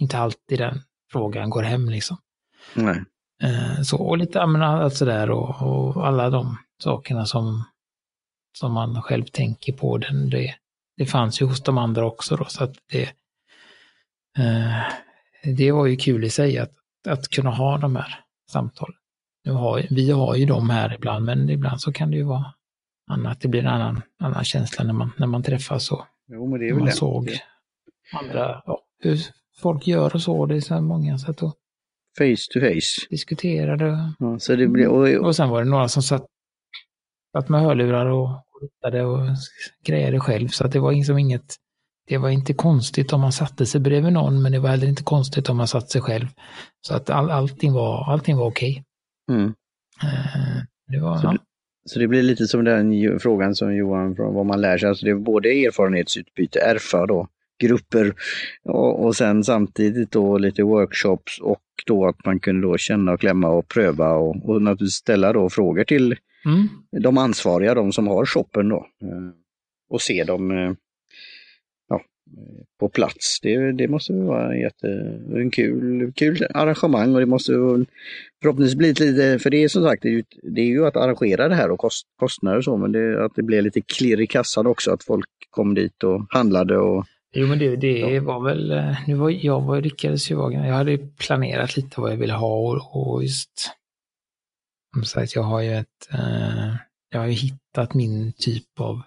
inte 0.00 0.18
alltid 0.18 0.58
den 0.58 0.80
frågan 1.12 1.50
går 1.50 1.62
hem 1.62 1.88
liksom. 1.88 2.16
Nej. 2.74 3.02
Eh, 3.42 3.82
så, 3.82 3.96
och 3.96 4.18
lite 4.18 4.46
men 4.46 4.62
allt 4.62 4.94
sådär 4.94 5.30
och, 5.30 5.62
och 5.62 6.06
alla 6.06 6.30
de 6.30 6.56
sakerna 6.82 7.26
som, 7.26 7.64
som 8.58 8.72
man 8.72 9.02
själv 9.02 9.24
tänker 9.24 9.72
på, 9.72 9.98
den, 9.98 10.30
det, 10.30 10.54
det 10.96 11.06
fanns 11.06 11.42
ju 11.42 11.46
hos 11.46 11.62
de 11.62 11.78
andra 11.78 12.06
också 12.06 12.36
då, 12.36 12.44
så 12.44 12.64
att 12.64 12.74
det, 12.92 13.02
eh, 13.02 13.08
det 15.56 15.72
var 15.72 15.86
ju 15.86 15.96
kul 15.96 16.24
i 16.24 16.30
sig 16.30 16.58
att, 16.58 16.72
att 17.08 17.28
kunna 17.28 17.50
ha 17.50 17.78
de 17.78 17.96
här 17.96 18.20
samtalen. 18.52 18.96
Nu 19.44 19.52
har, 19.52 19.86
vi 19.90 20.10
har 20.10 20.36
ju 20.36 20.46
dem 20.46 20.70
här 20.70 20.94
ibland, 20.94 21.24
men 21.24 21.50
ibland 21.50 21.80
så 21.80 21.92
kan 21.92 22.10
det 22.10 22.16
ju 22.16 22.22
vara 22.22 22.54
annat. 23.10 23.40
Det 23.40 23.48
blir 23.48 23.60
en 23.60 23.66
annan, 23.66 24.02
annan 24.20 24.44
känsla 24.44 24.84
när 24.84 24.92
man, 24.92 25.12
när 25.18 25.26
man 25.26 25.42
träffas 25.42 25.92
och 25.92 26.04
Jo, 26.28 26.50
men 26.50 26.60
det 26.60 26.66
är 26.66 26.70
väl 26.72 26.78
man 26.78 26.86
det. 26.86 26.92
såg 26.92 27.30
andra, 28.12 28.62
ja, 28.66 28.82
hur 29.02 29.18
folk 29.58 29.86
gör 29.86 30.14
och 30.14 30.22
så. 30.22 30.46
Det 30.46 30.56
är 30.56 30.60
så 30.60 30.80
många 30.80 31.18
sätt 31.18 31.42
att 31.42 31.54
Face 32.18 32.52
to 32.52 32.60
face. 32.60 33.06
diskutera 33.10 33.76
det. 33.76 34.12
Ja, 34.18 34.38
så 34.38 34.56
det 34.56 34.66
blir, 34.68 34.88
och, 34.88 35.26
och, 35.26 35.36
sen 35.36 35.48
var 35.48 35.64
det 35.64 35.70
några 35.70 35.88
som 35.88 36.02
satt, 36.02 36.26
satt 37.32 37.48
med 37.48 37.60
hörlurar 37.60 38.06
och 38.06 38.42
och 39.04 39.28
grejade 39.84 40.20
själv. 40.20 40.48
Så 40.48 40.64
att 40.66 40.72
det 40.72 40.80
var 40.80 40.92
liksom 40.92 41.18
inget, 41.18 41.56
det 42.08 42.18
var 42.18 42.28
inte 42.30 42.52
konstigt 42.54 43.12
om 43.12 43.20
man 43.20 43.32
satte 43.32 43.66
sig 43.66 43.80
bredvid 43.80 44.12
någon, 44.12 44.42
men 44.42 44.52
det 44.52 44.58
var 44.58 44.68
heller 44.70 44.86
inte 44.86 45.02
konstigt 45.02 45.48
om 45.48 45.56
man 45.56 45.68
satte 45.68 45.86
sig 45.88 46.00
själv. 46.00 46.26
Så 46.86 46.94
att 46.94 47.10
all, 47.10 47.30
allting 47.30 47.72
var, 47.72 48.12
allting 48.12 48.36
var 48.36 48.46
okej. 48.46 48.84
mm. 49.30 49.44
Eh, 50.02 50.62
Det 50.92 51.00
var, 51.00 51.16
Så 51.18 51.26
ja. 51.26 51.36
Så 51.88 51.98
det 51.98 52.08
blir 52.08 52.22
lite 52.22 52.46
som 52.46 52.64
den 52.64 53.18
frågan 53.20 53.54
som 53.54 53.76
Johan, 53.76 54.16
från 54.16 54.34
vad 54.34 54.46
man 54.46 54.60
lär 54.60 54.78
sig. 54.78 54.88
Alltså 54.88 55.04
det 55.04 55.10
är 55.10 55.14
både 55.14 55.48
erfarenhetsutbyte, 55.48 56.58
ERFA 56.60 57.06
då, 57.06 57.28
grupper 57.62 58.14
och, 58.64 59.04
och 59.04 59.16
sen 59.16 59.44
samtidigt 59.44 60.10
då 60.12 60.38
lite 60.38 60.62
workshops 60.62 61.40
och 61.40 61.60
då 61.86 62.06
att 62.08 62.24
man 62.24 62.40
kunde 62.40 62.66
då 62.66 62.76
känna 62.78 63.12
och 63.12 63.20
klämma 63.20 63.48
och 63.48 63.68
pröva 63.68 64.12
och, 64.14 64.48
och 64.48 64.62
naturligtvis 64.62 64.92
ställa 64.94 65.32
då 65.32 65.50
frågor 65.50 65.84
till 65.84 66.16
Mm, 66.46 66.68
de 67.02 67.18
ansvariga, 67.18 67.74
de 67.74 67.92
som 67.92 68.06
har 68.06 68.26
shoppen 68.26 68.68
då. 68.68 68.76
eh, 68.76 69.30
Och 69.90 70.00
se 70.00 70.24
dem, 70.24 70.50
eh, 70.50 70.72
på 72.80 72.88
plats. 72.88 73.38
Det, 73.42 73.72
det 73.72 73.88
måste 73.88 74.12
vara 74.12 74.52
en, 74.52 74.60
jätte, 74.60 74.88
en 75.34 75.50
kul, 75.50 76.12
kul 76.12 76.46
arrangemang 76.54 77.14
och 77.14 77.20
det 77.20 77.26
måste 77.26 77.52
förhoppningsvis 78.42 78.78
bli 78.78 78.88
lite, 78.88 79.38
för 79.38 79.50
det 79.50 79.64
är 79.64 79.68
som 79.68 79.84
sagt, 79.84 80.02
det 80.02 80.08
är 80.08 80.12
ju, 80.12 80.24
det 80.42 80.60
är 80.60 80.66
ju 80.66 80.86
att 80.86 80.96
arrangera 80.96 81.48
det 81.48 81.54
här 81.54 81.70
och 81.70 81.78
kost, 81.78 82.06
kostnader 82.18 82.58
och 82.58 82.64
så, 82.64 82.76
men 82.76 82.92
det, 82.92 83.24
att 83.24 83.34
det 83.34 83.42
blir 83.42 83.62
lite 83.62 83.80
klirr 83.80 84.20
i 84.20 84.26
kassan 84.26 84.66
också, 84.66 84.92
att 84.92 85.04
folk 85.04 85.28
kom 85.50 85.74
dit 85.74 86.02
och 86.04 86.26
handlade 86.30 86.78
och 86.78 87.06
Jo 87.38 87.46
men 87.46 87.58
det, 87.58 87.76
det 87.76 87.98
ja. 87.98 88.22
var 88.22 88.44
väl, 88.44 88.70
eh, 88.70 88.96
nu 89.06 89.14
var 89.14 89.30
jag 89.30 89.60
var, 89.60 89.80
lyckades 89.80 90.30
ju 90.30 90.34
vara, 90.34 90.52
jag 90.52 90.74
hade 90.74 90.98
planerat 90.98 91.76
lite 91.76 92.00
vad 92.00 92.12
jag 92.12 92.16
ville 92.16 92.32
ha 92.32 92.56
och, 92.56 93.12
och 93.12 93.22
just, 93.22 93.70
som 94.94 95.04
sagt 95.04 95.34
jag 95.34 95.42
har 95.42 95.60
ju 95.60 95.74
ett, 95.74 96.08
eh, 96.12 96.74
jag 97.10 97.20
har 97.20 97.26
ju 97.26 97.32
hittat 97.32 97.94
min 97.94 98.32
typ 98.32 98.80
av 98.80 99.02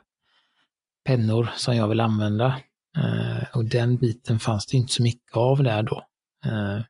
pennor 1.05 1.49
som 1.55 1.75
jag 1.75 1.87
vill 1.87 1.99
använda. 1.99 2.61
Eh, 2.97 3.43
och 3.53 3.65
den 3.65 3.97
biten 3.97 4.39
fanns 4.39 4.65
det 4.65 4.77
inte 4.77 4.93
så 4.93 5.03
mycket 5.03 5.37
av 5.37 5.63
där 5.63 5.83
då. 5.83 6.03
Eh, 6.45 6.81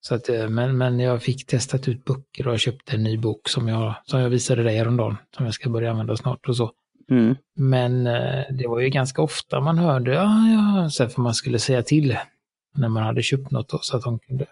så 0.00 0.14
att, 0.14 0.28
eh, 0.28 0.48
men, 0.48 0.78
men 0.78 1.00
jag 1.00 1.22
fick 1.22 1.46
testat 1.46 1.88
ut 1.88 2.04
böcker 2.04 2.46
och 2.46 2.52
jag 2.52 2.60
köpte 2.60 2.96
en 2.96 3.02
ny 3.02 3.18
bok 3.18 3.48
som 3.48 3.68
jag, 3.68 3.94
som 4.04 4.20
jag 4.20 4.30
visade 4.30 4.62
dig 4.62 4.76
häromdagen, 4.76 5.16
som 5.36 5.44
jag 5.44 5.54
ska 5.54 5.70
börja 5.70 5.90
använda 5.90 6.16
snart 6.16 6.48
och 6.48 6.56
så. 6.56 6.72
Mm. 7.10 7.36
Men 7.56 8.04
det 8.58 8.66
var 8.68 8.80
ju 8.80 8.88
ganska 8.88 9.22
ofta 9.22 9.60
man 9.60 9.78
hörde, 9.78 10.12
ja, 10.12 10.48
ja, 10.48 10.90
så 10.90 11.08
för 11.08 11.22
man 11.22 11.34
skulle 11.34 11.58
säga 11.58 11.82
till 11.82 12.18
när 12.74 12.88
man 12.88 13.02
hade 13.02 13.22
köpt 13.22 13.50
något 13.50 13.68
då, 13.68 13.78
så 13.78 13.96
att 13.96 14.02
de 14.02 14.18
kunde 14.18 14.46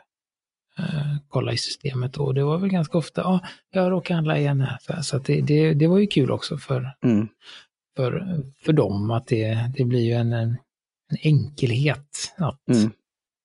eh, 0.79 1.17
kolla 1.29 1.53
i 1.53 1.57
systemet. 1.57 2.17
Och 2.17 2.35
det 2.35 2.45
var 2.45 2.59
väl 2.59 2.71
ganska 2.71 2.99
ofta, 2.99 3.21
ja, 3.21 3.41
jag 3.71 3.91
råkar 3.91 4.15
handla 4.15 4.39
igen 4.39 4.61
här. 4.61 5.03
Så 5.03 5.17
att 5.17 5.25
det, 5.25 5.41
det, 5.41 5.75
det 5.75 5.87
var 5.87 5.99
ju 5.99 6.07
kul 6.07 6.31
också 6.31 6.59
för, 6.59 6.95
mm 7.05 7.29
för, 7.97 8.43
för 8.65 8.73
dem 8.73 9.11
att 9.11 9.27
det, 9.27 9.71
det 9.77 9.85
blir 9.85 10.01
ju 10.01 10.13
en, 10.13 10.33
en 10.33 10.57
enkelhet 11.23 12.35
att, 12.37 12.69
mm. 12.69 12.85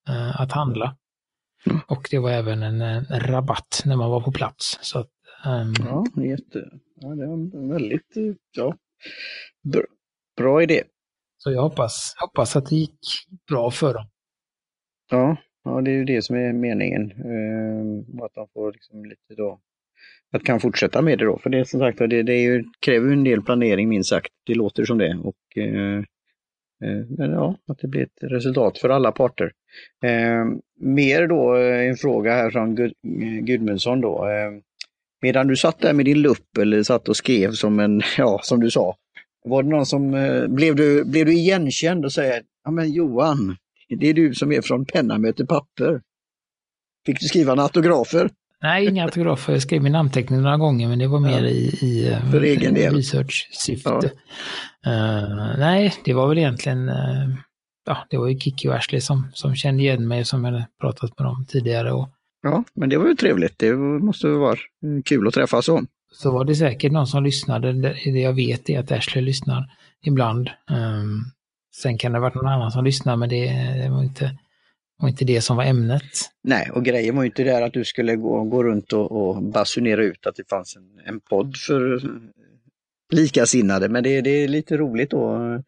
uh, 0.08 0.40
att 0.40 0.52
handla. 0.52 0.96
Mm. 1.66 1.80
Och 1.86 2.08
det 2.10 2.18
var 2.18 2.30
även 2.30 2.62
en, 2.62 2.80
en, 2.80 3.20
rabatt 3.20 3.82
när 3.84 3.96
man 3.96 4.10
var 4.10 4.20
på 4.20 4.32
plats. 4.32 4.78
Så 4.82 4.98
att, 4.98 5.10
um... 5.46 5.74
Ja, 5.78 6.22
jätte, 6.22 6.70
ja, 6.94 7.08
det 7.08 7.26
var 7.26 7.34
en 7.34 7.68
väldigt 7.68 8.14
ja, 8.56 8.76
bra, 9.62 9.82
bra 10.36 10.62
idé. 10.62 10.82
Så 11.36 11.52
jag 11.52 11.62
hoppas, 11.62 12.14
hoppas 12.18 12.56
att 12.56 12.66
det 12.66 12.76
gick 12.76 12.98
bra 13.48 13.70
för 13.70 13.94
dem. 13.94 14.06
Ja, 15.10 15.36
ja 15.64 15.80
det 15.80 15.90
är 15.90 15.94
ju 15.94 16.04
det 16.04 16.22
som 16.22 16.36
är 16.36 16.52
meningen. 16.52 17.12
Uh, 17.12 18.24
att 18.24 18.34
de 18.34 18.48
får 18.52 18.72
liksom 18.72 19.04
lite 19.04 19.34
då 19.34 19.60
att 20.32 20.44
kan 20.44 20.60
fortsätta 20.60 21.02
med 21.02 21.18
det 21.18 21.24
då. 21.24 21.38
För 21.38 21.50
det 21.50 21.68
som 21.68 21.80
sagt 21.80 21.98
det, 21.98 22.22
det 22.22 22.36
ju, 22.36 22.64
kräver 22.80 23.12
en 23.12 23.24
del 23.24 23.42
planering 23.42 23.88
minst 23.88 24.10
sagt. 24.10 24.32
Det 24.46 24.54
låter 24.54 24.84
som 24.84 24.98
det. 24.98 25.18
Och, 25.22 25.58
eh, 25.58 25.98
eh, 26.84 27.06
men 27.18 27.30
ja, 27.30 27.56
att 27.68 27.78
det 27.78 27.88
blir 27.88 28.02
ett 28.02 28.22
resultat 28.32 28.78
för 28.78 28.88
alla 28.88 29.12
parter. 29.12 29.52
Eh, 30.04 30.44
mer 30.80 31.26
då 31.26 31.56
eh, 31.56 31.88
en 31.88 31.96
fråga 31.96 32.32
här 32.32 32.50
från 32.50 32.74
Gud, 32.74 32.92
eh, 33.22 33.44
Gudmundsson 33.44 34.00
då. 34.00 34.28
Eh, 34.28 34.50
medan 35.22 35.46
du 35.46 35.56
satt 35.56 35.80
där 35.80 35.92
med 35.92 36.04
din 36.04 36.22
lupp 36.22 36.58
eller 36.58 36.82
satt 36.82 37.08
och 37.08 37.16
skrev 37.16 37.52
som 37.52 37.80
en, 37.80 38.02
ja 38.18 38.40
som 38.42 38.60
du 38.60 38.70
sa. 38.70 38.96
Var 39.44 39.62
det 39.62 39.68
någon 39.68 39.86
som, 39.86 40.14
eh, 40.14 40.46
blev, 40.46 40.76
du, 40.76 41.04
blev 41.04 41.26
du 41.26 41.32
igenkänd 41.32 42.04
och 42.04 42.12
säger, 42.12 42.42
ja 42.64 42.70
men 42.70 42.92
Johan, 42.92 43.56
det 43.98 44.08
är 44.08 44.14
du 44.14 44.34
som 44.34 44.52
är 44.52 44.60
från 44.60 44.84
Penna 44.84 45.18
möter 45.18 45.44
papper. 45.44 46.00
Fick 47.06 47.20
du 47.20 47.26
skriva 47.26 47.62
autografer? 47.62 48.30
Nej, 48.62 48.88
inga 48.88 49.04
autografer. 49.04 49.52
Jag 49.52 49.62
skrev 49.62 49.82
min 49.82 49.92
namnteckning 49.92 50.42
några 50.42 50.56
gånger, 50.56 50.88
men 50.88 50.98
det 50.98 51.06
var 51.06 51.20
mer 51.20 51.44
i, 51.44 51.66
i 51.66 52.16
För 52.30 52.42
egen 52.42 52.74
del. 52.74 52.94
research-syfte. 52.94 54.10
Ja. 54.82 54.90
Uh, 54.92 55.58
nej, 55.58 55.94
det 56.04 56.14
var 56.14 56.28
väl 56.28 56.38
egentligen, 56.38 56.88
uh, 56.88 57.34
ja, 57.86 58.06
det 58.10 58.16
var 58.18 58.28
ju 58.28 58.38
Kiki 58.38 58.68
och 58.68 58.74
Ashley 58.74 59.00
som, 59.00 59.28
som 59.32 59.54
kände 59.54 59.82
igen 59.82 60.08
mig, 60.08 60.24
som 60.24 60.44
jag 60.44 60.52
hade 60.52 60.66
pratat 60.80 61.18
med 61.18 61.26
dem 61.26 61.46
tidigare. 61.48 61.92
Och, 61.92 62.08
ja, 62.42 62.64
men 62.74 62.88
det 62.88 62.96
var 62.96 63.08
ju 63.08 63.14
trevligt. 63.14 63.58
Det 63.58 63.76
måste 63.76 64.28
vara 64.28 64.56
kul 65.04 65.28
att 65.28 65.34
träffas 65.34 65.68
om. 65.68 65.86
Så 66.12 66.30
var 66.30 66.44
det 66.44 66.54
säkert 66.54 66.92
någon 66.92 67.06
som 67.06 67.24
lyssnade. 67.24 67.72
Det 68.04 68.20
jag 68.20 68.32
vet 68.32 68.70
är 68.70 68.80
att 68.80 68.92
Ashley 68.92 69.24
lyssnar 69.24 69.70
ibland. 70.02 70.50
Um, 70.70 71.24
sen 71.82 71.98
kan 71.98 72.12
det 72.12 72.18
ha 72.18 72.22
varit 72.22 72.34
någon 72.34 72.52
annan 72.52 72.70
som 72.70 72.84
lyssnar, 72.84 73.16
men 73.16 73.28
det, 73.28 73.44
det 73.82 73.88
var 73.90 74.02
inte 74.02 74.38
och 75.02 75.08
inte 75.08 75.24
det 75.24 75.40
som 75.40 75.56
var 75.56 75.64
ämnet. 75.64 76.02
Nej, 76.42 76.70
och 76.74 76.84
grejen 76.84 77.16
var 77.16 77.22
ju 77.22 77.28
inte 77.28 77.44
där 77.44 77.62
att 77.62 77.72
du 77.72 77.84
skulle 77.84 78.16
gå, 78.16 78.44
gå 78.44 78.64
runt 78.64 78.92
och, 78.92 79.12
och 79.12 79.42
basunera 79.42 80.04
ut 80.04 80.26
att 80.26 80.36
det 80.36 80.48
fanns 80.48 80.76
en, 80.76 81.14
en 81.14 81.20
podd 81.20 81.56
för 81.56 82.02
likasinnade, 83.12 83.88
men 83.88 84.02
det, 84.02 84.20
det 84.20 84.30
är 84.30 84.48
lite 84.48 84.76
roligt 84.76 85.10
då 85.10 85.58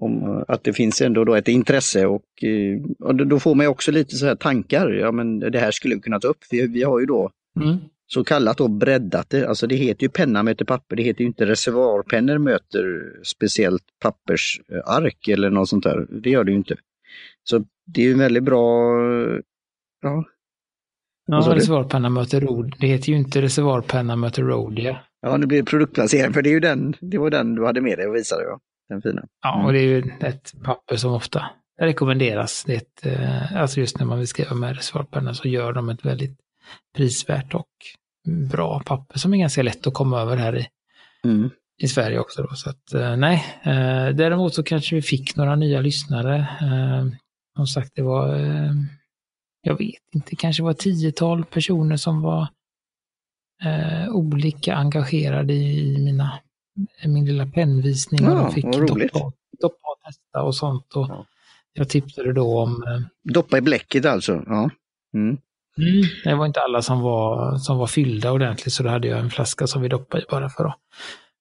om 0.00 0.44
att 0.48 0.64
det 0.64 0.72
finns 0.72 1.00
ändå 1.00 1.24
då 1.24 1.34
ett 1.34 1.48
intresse 1.48 2.06
och, 2.06 2.24
och 2.98 3.14
då 3.14 3.40
får 3.40 3.54
man 3.54 3.66
också 3.66 3.92
lite 3.92 4.16
så 4.16 4.26
här 4.26 4.34
tankar, 4.34 4.90
ja 4.90 5.12
men 5.12 5.40
det 5.40 5.58
här 5.58 5.70
skulle 5.70 5.94
vi 5.94 6.00
kunna 6.00 6.20
ta 6.20 6.28
upp. 6.28 6.38
Vi, 6.50 6.66
vi 6.66 6.82
har 6.82 7.00
ju 7.00 7.06
då 7.06 7.30
mm. 7.60 7.76
så 8.06 8.24
kallat 8.24 8.56
då 8.58 8.68
breddat 8.68 9.30
det, 9.30 9.48
alltså 9.48 9.66
det 9.66 9.76
heter 9.76 10.02
ju 10.02 10.08
penna 10.08 10.42
möter 10.42 10.64
papper, 10.64 10.96
det 10.96 11.02
heter 11.02 11.20
ju 11.20 11.26
inte 11.26 11.46
reservoarpennor 11.46 12.38
möter 12.38 13.12
speciellt 13.24 13.84
pappersark 14.00 15.28
eller 15.28 15.50
något 15.50 15.68
sånt 15.68 15.84
där, 15.84 16.06
det 16.22 16.30
gör 16.30 16.44
det 16.44 16.50
ju 16.50 16.56
inte. 16.56 16.76
Så 17.44 17.64
det 17.94 18.02
är 18.02 18.06
ju 18.06 18.14
väldigt 18.14 18.42
bra, 18.42 18.94
ja. 20.02 20.24
Ja, 21.30 21.54
reservoarpenna 21.54 22.08
möter 22.08 22.40
rod. 22.40 22.74
Det 22.80 22.86
heter 22.86 23.08
ju 23.08 23.16
inte 23.18 23.42
reservoarpenna 23.42 24.16
möter 24.16 24.42
rodia. 24.42 25.00
Ja, 25.20 25.36
nu 25.36 25.46
blir 25.46 25.58
det 25.58 25.64
produktplacering, 25.64 26.32
för 26.32 26.42
det, 26.42 26.48
är 26.50 26.52
ju 26.52 26.60
den, 26.60 26.94
det 27.00 27.18
var 27.18 27.30
den 27.30 27.54
du 27.54 27.66
hade 27.66 27.80
med 27.80 27.98
dig 27.98 28.06
och 28.06 28.14
visade. 28.14 28.42
Ja. 28.42 28.60
Den 28.88 29.02
fina. 29.02 29.24
Ja, 29.42 29.64
och 29.66 29.72
det 29.72 29.78
är 29.78 29.82
ju 29.82 30.12
ett 30.20 30.52
papper 30.64 30.96
som 30.96 31.12
ofta 31.12 31.50
rekommenderas. 31.80 32.64
Det 32.66 32.74
ett, 32.74 33.06
eh, 33.06 33.56
alltså 33.56 33.80
just 33.80 33.98
när 33.98 34.06
man 34.06 34.18
vill 34.18 34.28
skriva 34.28 34.54
med 34.54 34.76
reservoarpenna 34.76 35.34
så 35.34 35.48
gör 35.48 35.72
de 35.72 35.88
ett 35.88 36.04
väldigt 36.04 36.38
prisvärt 36.96 37.54
och 37.54 37.68
bra 38.50 38.82
papper 38.86 39.18
som 39.18 39.34
är 39.34 39.38
ganska 39.38 39.62
lätt 39.62 39.86
att 39.86 39.94
komma 39.94 40.20
över 40.20 40.36
här 40.36 40.56
i, 40.56 40.66
mm. 41.24 41.50
i 41.82 41.88
Sverige 41.88 42.18
också. 42.18 42.42
Då. 42.42 42.54
Så 42.54 42.70
att, 42.70 42.94
eh, 42.94 43.16
nej, 43.16 43.44
eh, 43.62 44.14
däremot 44.14 44.54
så 44.54 44.62
kanske 44.62 44.94
vi 44.94 45.02
fick 45.02 45.36
några 45.36 45.56
nya 45.56 45.80
lyssnare. 45.80 46.46
Som 47.58 47.66
sagt, 47.66 47.92
det 47.94 48.02
var, 48.02 48.36
eh, 48.36 48.72
jag 49.62 49.78
vet 49.78 50.14
inte, 50.14 50.36
kanske 50.36 50.62
var 50.62 50.72
tiotal 50.72 51.44
personer 51.44 51.96
som 51.96 52.22
var 52.22 52.48
eh, 53.64 54.08
olika 54.08 54.74
engagerade 54.74 55.52
i 55.54 55.98
mina, 55.98 56.38
min 57.06 57.24
lilla 57.24 57.46
pennvisning. 57.46 58.20
Ja, 58.22 58.30
och 58.30 58.36
de 58.36 58.52
fick 58.52 58.64
doppa, 58.64 59.32
doppa 59.60 59.88
och 59.88 60.00
testa 60.06 60.42
och 60.42 60.54
sånt. 60.54 60.92
Och 60.94 61.06
ja. 61.08 61.26
Jag 61.72 61.88
tipsade 61.88 62.32
då 62.32 62.58
om... 62.58 62.82
Eh, 62.82 63.32
doppa 63.32 63.58
i 63.58 63.60
bläcket 63.60 64.06
alltså? 64.06 64.42
Ja. 64.46 64.70
Mm. 65.14 65.38
Mm, 65.78 66.04
det 66.24 66.34
var 66.34 66.46
inte 66.46 66.60
alla 66.60 66.82
som 66.82 67.00
var, 67.00 67.56
som 67.56 67.78
var 67.78 67.86
fyllda 67.86 68.32
ordentligt 68.32 68.72
så 68.72 68.82
då 68.82 68.88
hade 68.88 69.08
jag 69.08 69.18
en 69.18 69.30
flaska 69.30 69.66
som 69.66 69.82
vi 69.82 69.88
doppade 69.88 70.22
i 70.22 70.26
bara 70.30 70.48
för 70.48 70.64
att, 70.64 70.78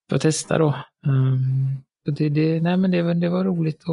för 0.09 0.15
att 0.15 0.21
testa 0.21 0.57
då. 0.57 0.75
Um, 1.07 1.83
det, 2.11 2.29
det, 2.29 2.61
nej 2.61 2.77
men 2.77 2.91
det, 2.91 3.13
det 3.13 3.29
var 3.29 3.43
roligt 3.43 3.83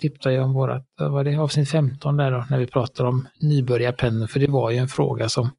tipsade 0.00 0.34
jag 0.34 0.44
om 0.44 0.52
vårat, 0.52 0.86
var 0.96 1.24
det 1.24 1.36
avsnitt 1.36 1.70
15 1.70 2.16
där 2.16 2.30
då, 2.30 2.44
när 2.50 2.58
vi 2.58 2.66
pratade 2.66 3.08
om 3.08 3.28
nybörjarpennor, 3.40 4.26
för 4.26 4.40
det 4.40 4.50
var 4.50 4.70
ju 4.70 4.76
en 4.76 4.88
fråga 4.88 5.28
som 5.28 5.50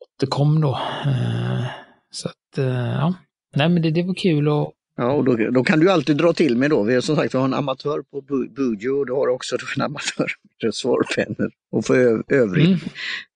återkom 0.00 0.60
då. 0.60 0.78
Eh, 1.04 1.64
så 2.10 2.28
att, 2.28 2.58
eh, 2.58 2.92
ja, 2.92 3.14
nej 3.56 3.68
men 3.68 3.82
det, 3.82 3.90
det 3.90 4.02
var 4.02 4.14
kul 4.14 4.48
och 4.48 4.72
Ja, 5.00 5.12
och 5.12 5.24
då, 5.24 5.50
då 5.50 5.64
kan 5.64 5.80
du 5.80 5.90
alltid 5.90 6.16
dra 6.16 6.32
till 6.32 6.56
med 6.56 6.70
då. 6.70 6.82
Vi 6.82 6.94
har 6.94 7.00
som 7.00 7.16
sagt 7.16 7.34
vi 7.34 7.38
har 7.38 7.44
en 7.44 7.54
amatör 7.54 8.02
på 8.02 8.20
Bujo 8.56 8.98
och 8.98 9.06
du 9.06 9.12
har 9.12 9.28
också 9.28 9.56
en 9.76 9.82
amatör 9.82 10.30
med 10.62 10.74
svarpennor 10.74 11.50
och 11.72 11.84
för 11.84 12.22
övrigt. 12.28 12.66
Mm. 12.66 12.78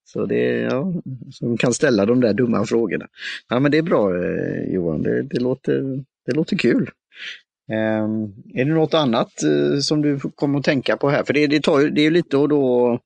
Så 0.05 0.27
det 0.27 0.45
ja, 0.61 0.93
som 1.31 1.57
kan 1.57 1.75
ställa 1.75 2.07
de 2.07 2.21
där 2.21 2.35
dumma 2.35 2.65
frågorna. 2.65 3.07
Ja 3.49 3.61
men 3.61 3.71
det 3.71 3.79
är 3.79 3.83
bra 3.83 4.17
eh, 4.17 4.75
Johan, 4.75 5.03
det, 5.03 5.23
det, 5.23 5.41
låter, 5.41 6.05
det 6.27 6.33
låter 6.33 6.59
kul. 6.59 6.91
Ehm, 7.71 8.25
är 8.55 8.65
det 8.65 8.75
något 8.75 8.95
annat 8.95 9.43
eh, 9.43 9.79
som 9.79 10.03
du 10.03 10.19
kommer 10.19 10.59
att 10.59 10.65
tänka 10.65 10.97
på 10.97 11.11
här? 11.11 11.25
För 11.25 11.33
det, 11.33 11.47
det, 11.47 11.61
tar 11.61 11.81
ju, 11.81 11.91
det 11.91 12.07
är 12.07 12.11
lite 12.11 12.43
att 12.43 12.51
då 12.51 12.99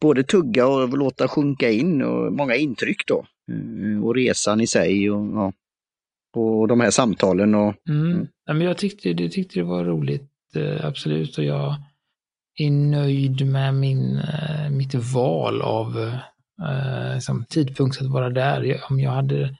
både 0.00 0.22
tugga 0.22 0.66
och 0.66 0.98
låta 0.98 1.28
sjunka 1.28 1.70
in 1.70 2.02
och 2.02 2.32
många 2.32 2.54
intryck 2.54 3.06
då. 3.06 3.26
Eh, 3.52 4.04
och 4.04 4.14
resan 4.14 4.60
i 4.60 4.66
sig 4.66 5.10
och, 5.10 5.26
ja, 5.26 5.52
och 6.36 6.68
de 6.68 6.80
här 6.80 6.90
samtalen. 6.90 7.54
Och, 7.54 7.74
mm. 7.88 8.10
mm. 8.12 8.28
Ja, 8.46 8.52
men 8.52 8.66
jag 8.66 8.78
tyckte, 8.78 9.10
jag 9.10 9.32
tyckte 9.32 9.58
det 9.58 9.64
var 9.64 9.84
roligt, 9.84 10.30
eh, 10.54 10.84
absolut. 10.84 11.38
Och 11.38 11.44
jag 11.44 11.74
är 12.58 12.70
nöjd 12.70 13.46
med 13.46 13.74
min, 13.74 14.20
mitt 14.70 14.94
val 14.94 15.62
av 15.62 16.10
liksom, 17.14 17.44
tidpunkt 17.48 18.00
att 18.00 18.10
vara 18.10 18.30
där. 18.30 18.80
Om 18.90 19.00
jag 19.00 19.10
hade, 19.10 19.56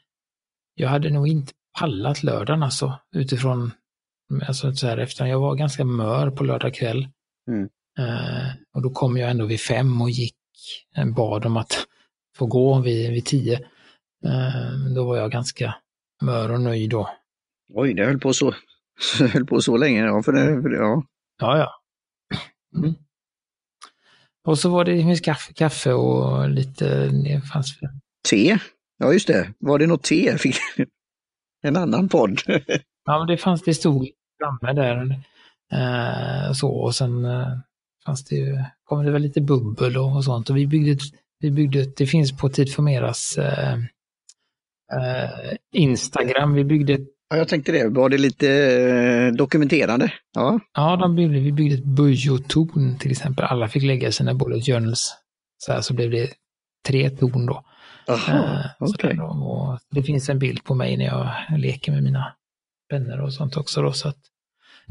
jag 0.74 0.88
hade 0.88 1.10
nog 1.10 1.28
inte 1.28 1.52
pallat 1.78 2.22
lördagen 2.22 2.62
alltså, 2.62 2.98
utifrån 3.14 3.70
alltså 4.48 4.72
så 4.72 4.86
här 4.86 4.98
efter, 4.98 5.26
jag 5.26 5.40
var 5.40 5.54
ganska 5.54 5.84
mör 5.84 6.30
på 6.30 6.44
lördag 6.44 6.74
kväll. 6.74 7.08
Mm. 7.48 7.68
Uh, 7.98 8.52
och 8.74 8.82
då 8.82 8.90
kom 8.90 9.16
jag 9.16 9.30
ändå 9.30 9.46
vid 9.46 9.60
fem 9.60 10.02
och 10.02 10.10
gick, 10.10 10.36
eh, 10.96 11.06
bad 11.06 11.46
om 11.46 11.56
att 11.56 11.86
få 12.36 12.46
gå 12.46 12.80
vid, 12.80 13.10
vid 13.10 13.24
tio. 13.24 13.58
Uh, 14.26 14.94
då 14.94 15.04
var 15.04 15.16
jag 15.16 15.30
ganska 15.30 15.74
mör 16.22 16.52
och 16.52 16.60
nöjd 16.60 16.90
då. 16.90 17.10
Oj, 17.74 17.94
det 17.94 18.04
höll 18.04 18.20
på 18.20 18.32
så, 18.32 18.54
höll 19.32 19.46
på 19.46 19.60
så 19.60 19.76
länge. 19.76 20.04
Ja, 20.04 20.22
för 20.22 20.32
det, 20.32 20.62
för 20.62 20.68
det, 20.68 20.76
ja. 20.76 21.02
ja, 21.40 21.58
ja. 21.58 21.70
Mm. 22.78 22.94
Och 24.46 24.58
så 24.58 24.70
var 24.70 24.84
det 24.84 25.24
kaffe, 25.24 25.52
kaffe 25.52 25.92
och 25.92 26.50
lite, 26.50 27.06
det 27.06 27.40
fanns 27.52 27.78
Te? 28.28 28.58
Ja 28.98 29.12
just 29.12 29.26
det, 29.26 29.54
var 29.58 29.78
det 29.78 29.86
något 29.86 30.02
te? 30.02 30.36
En 31.62 31.76
annan 31.76 32.08
podd? 32.08 32.40
ja, 33.04 33.18
men 33.18 33.26
det 33.26 33.36
fanns, 33.36 33.62
det 33.62 33.74
stod 33.74 34.08
framme 34.40 34.72
där. 34.72 35.20
Eh, 35.72 36.52
så 36.52 36.68
och 36.68 36.94
sen 36.94 37.24
eh, 37.24 37.48
fanns 38.06 38.24
det 38.24 38.36
ju, 38.36 38.58
kom 38.84 39.04
det 39.04 39.10
väl 39.10 39.22
lite 39.22 39.40
bubbel 39.40 39.96
och, 39.96 40.16
och 40.16 40.24
sånt 40.24 40.50
och 40.50 40.56
vi 40.56 40.66
byggde, 40.66 41.04
vi 41.40 41.50
byggde, 41.50 41.84
det 41.96 42.06
finns 42.06 42.36
på 42.36 42.48
Tid 42.48 42.74
Formeras 42.74 43.38
eh, 43.38 43.74
eh, 44.92 45.30
Instagram, 45.72 46.54
vi 46.54 46.64
byggde 46.64 46.98
Ja, 47.32 47.36
jag 47.36 47.48
tänkte 47.48 47.72
det. 47.72 47.88
Var 47.88 48.08
det 48.08 48.18
lite 48.18 48.48
eh, 48.50 49.32
dokumenterande? 49.32 50.12
Ja. 50.34 50.60
Ja, 50.74 50.96
de 50.96 51.16
byggde, 51.16 51.38
vi 51.38 51.52
byggde 51.52 51.74
ett 51.74 51.84
bujotorn 51.84 52.98
till 52.98 53.10
exempel. 53.10 53.44
Alla 53.44 53.68
fick 53.68 53.82
lägga 53.82 54.12
sina 54.12 54.34
bullet 54.34 54.66
journals. 54.66 55.16
Så 55.58 55.72
här 55.72 55.80
så 55.80 55.94
blev 55.94 56.10
det 56.10 56.30
tre 56.88 57.10
torn 57.10 57.46
då. 57.46 57.64
Aha, 58.08 58.64
Eh, 58.80 58.86
sådär 58.86 59.14
då. 59.14 59.24
Och 59.24 59.78
det 59.90 60.02
finns 60.02 60.28
en 60.28 60.38
bild 60.38 60.64
på 60.64 60.74
mig 60.74 60.96
när 60.96 61.04
jag 61.04 61.30
leker 61.58 61.92
med 61.92 62.02
mina 62.02 62.34
vänner 62.90 63.20
och 63.20 63.32
sånt 63.32 63.56
också 63.56 63.82
då. 63.82 63.92
Så 63.92 64.08
att 64.08 64.18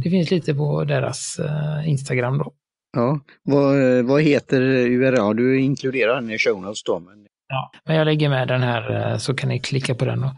det 0.04 0.10
finns 0.10 0.32
lite 0.32 0.54
på 0.54 0.84
deras 0.84 1.40
eh, 1.40 1.90
Instagram 1.90 2.38
då. 2.38 2.54
Ja. 2.94 3.20
Vad, 3.44 3.98
eh, 3.98 4.06
vad 4.06 4.22
heter 4.22 4.62
URA? 4.62 5.34
Du 5.34 5.60
inkluderar 5.60 6.16
den 6.16 6.32
i 6.32 6.38
show 6.38 6.62
notes 6.62 6.84
då. 6.84 7.00
Men... 7.00 7.28
Ja, 7.48 7.72
men 7.86 7.96
jag 7.96 8.06
lägger 8.06 8.30
med 8.30 8.48
den 8.48 8.62
här 8.62 9.12
eh, 9.12 9.18
så 9.18 9.34
kan 9.34 9.50
ni 9.50 9.60
klicka 9.60 9.96
på 9.96 10.06
den 10.06 10.24
och 10.24 10.32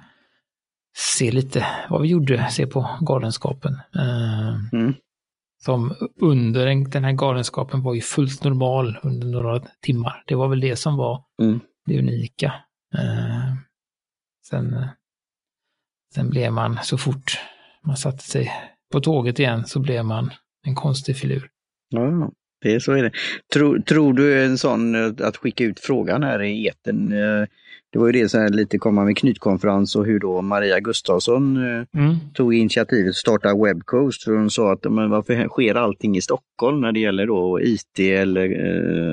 se 0.97 1.31
lite 1.31 1.65
vad 1.89 2.01
vi 2.01 2.07
gjorde, 2.07 2.47
se 2.51 2.67
på 2.67 2.89
galenskapen. 3.01 3.77
Mm. 4.73 4.93
Som 5.63 5.95
under 6.21 6.65
den, 6.65 7.03
här 7.03 7.11
galenskapen 7.11 7.83
var 7.83 7.93
ju 7.93 8.01
fullt 8.01 8.43
normal 8.43 8.97
under 9.03 9.27
några 9.27 9.59
timmar. 9.81 10.23
Det 10.27 10.35
var 10.35 10.47
väl 10.47 10.59
det 10.59 10.75
som 10.75 10.97
var 10.97 11.23
Mm. 11.41 11.59
det 11.85 11.99
unika. 11.99 12.53
Sen, 14.49 14.87
sen 16.13 16.29
blev 16.29 16.53
man, 16.53 16.79
så 16.83 16.97
fort 16.97 17.39
man 17.83 17.97
satte 17.97 18.23
sig 18.23 18.51
på 18.91 18.99
tåget 19.01 19.39
igen, 19.39 19.65
så 19.65 19.79
blev 19.79 20.05
man 20.05 20.29
en 20.67 20.75
konstig 20.75 21.17
filur. 21.17 21.47
Ja, 21.89 22.31
det 22.61 22.73
är 22.75 22.79
så 22.79 22.91
är 22.91 23.03
det. 23.03 23.11
Tror, 23.53 23.79
tror 23.79 24.13
du 24.13 24.43
en 24.45 24.57
sån 24.57 24.95
eh, 24.95 25.27
att 25.27 25.37
skicka 25.37 25.63
ut 25.63 25.79
frågan 25.79 26.23
här 26.23 26.41
i 26.41 26.67
etern? 26.67 27.11
eh, 27.13 27.47
Det 27.93 27.99
var 27.99 28.05
ju 28.07 28.11
det 28.11 28.33
här 28.33 28.49
lite 28.49 28.77
komma 28.77 29.03
med 29.05 29.17
knytkonferens 29.17 29.95
och 29.95 30.05
hur 30.05 30.19
då 30.19 30.41
Maria 30.41 30.79
Gustafsson 30.79 31.57
eh, 31.57 31.99
Mm. 32.01 32.15
tog 32.33 32.53
initiativet 32.53 33.09
att 33.09 33.15
starta 33.15 33.55
Webcoast. 33.55 34.23
För 34.23 34.31
hon 34.31 34.49
sa 34.49 34.71
att 34.73 34.91
men 34.91 35.09
varför 35.09 35.47
sker 35.47 35.75
allting 35.75 36.17
i 36.17 36.21
Stockholm 36.21 36.81
när 36.81 36.91
det 36.91 36.99
gäller 36.99 37.27
då 37.27 37.59
IT 37.61 37.99
eller 37.99 38.45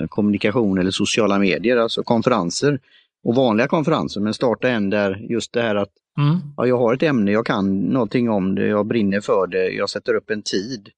eh, 0.02 0.06
kommunikation 0.06 0.78
eller 0.78 0.90
sociala 0.90 1.38
medier, 1.38 1.76
alltså 1.76 2.02
konferenser. 2.02 2.78
Och 3.24 3.34
vanliga 3.34 3.68
konferenser, 3.68 4.20
men 4.20 4.34
starta 4.34 4.68
en 4.68 4.90
där 4.90 5.26
just 5.30 5.52
det 5.52 5.62
här 5.62 5.74
att 5.74 5.88
Mm. 6.18 6.38
ja, 6.56 6.66
jag 6.66 6.78
har 6.78 6.94
ett 6.94 7.02
ämne, 7.02 7.30
jag 7.30 7.46
kan 7.46 7.78
någonting 7.80 8.30
om 8.30 8.54
det, 8.54 8.66
jag 8.66 8.86
brinner 8.86 9.20
för 9.20 9.46
det, 9.46 9.68
jag 9.70 9.90
sätter 9.90 10.14
upp 10.14 10.30
en 10.30 10.42
tid. 10.42 10.88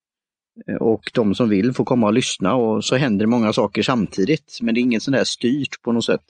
Eh, 0.67 0.75
Och 0.77 1.11
de 1.15 1.35
som 1.35 1.49
vill 1.49 1.73
får 1.73 1.85
komma 1.85 2.07
och 2.07 2.13
lyssna 2.13 2.55
och 2.55 2.85
så 2.85 2.97
händer 2.97 3.27
många 3.27 3.53
saker 3.53 3.83
samtidigt. 3.83 4.59
Men 4.63 4.75
det 4.75 4.81
är 4.81 4.83
inget 4.83 5.03
sånt 5.03 5.17
där 5.17 5.25
styrt 5.25 5.83
på 5.83 5.93
något 5.93 6.05
sätt. 6.05 6.21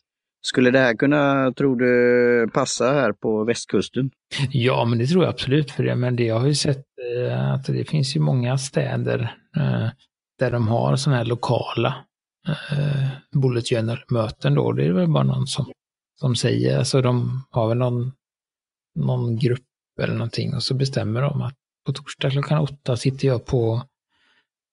Skulle 0.43 0.71
det 0.71 0.79
här 0.79 0.95
kunna, 0.95 1.53
tror 1.53 1.77
du, 1.77 2.49
passa 2.53 2.85
här 2.93 3.13
på 3.13 3.45
västkusten? 3.45 4.11
Ja, 4.51 4.85
men 4.85 4.99
det 4.99 5.07
tror 5.07 5.25
jag 5.25 5.31
absolut 5.33 5.71
för 5.71 5.85
det. 5.85 5.97
Men 5.97 6.17
det 6.17 6.25
jag 6.25 6.39
har 6.39 6.47
ju 6.47 6.55
sett 6.55 6.85
eh, 7.27 7.53
att 7.53 7.67
det 7.67 7.85
finns 7.85 8.17
ju 8.17 8.21
många 8.21 8.59
städer 8.59 9.37
eh, 9.57 9.89
där 10.39 10.51
de 10.51 10.69
har 10.69 10.97
sådana 10.97 11.17
här 11.19 11.25
lokala 11.25 11.95
eh, 12.49 13.09
bullet 13.41 13.69
journal-möten 13.69 14.55
då. 14.55 14.73
Det 14.73 14.85
är 14.85 14.93
väl 14.93 15.09
bara 15.09 15.25
någon 15.25 15.47
som, 15.47 15.67
som 16.21 16.37
säger, 16.37 16.79
alltså 16.79 17.01
de 17.03 17.45
har 17.51 17.69
väl 17.69 17.79
någon, 17.79 18.13
någon 18.95 19.37
grupp 19.39 19.65
eller 20.01 20.15
någonting 20.15 20.55
och 20.55 20.63
så 20.63 20.75
bestämmer 20.75 21.23
de 21.23 21.43
att 21.43 21.55
på 21.87 21.93
torsdag 21.93 22.31
klockan 22.31 22.59
åtta 22.59 22.97
sitter 22.97 23.29
jag 23.29 23.47
på 23.47 23.83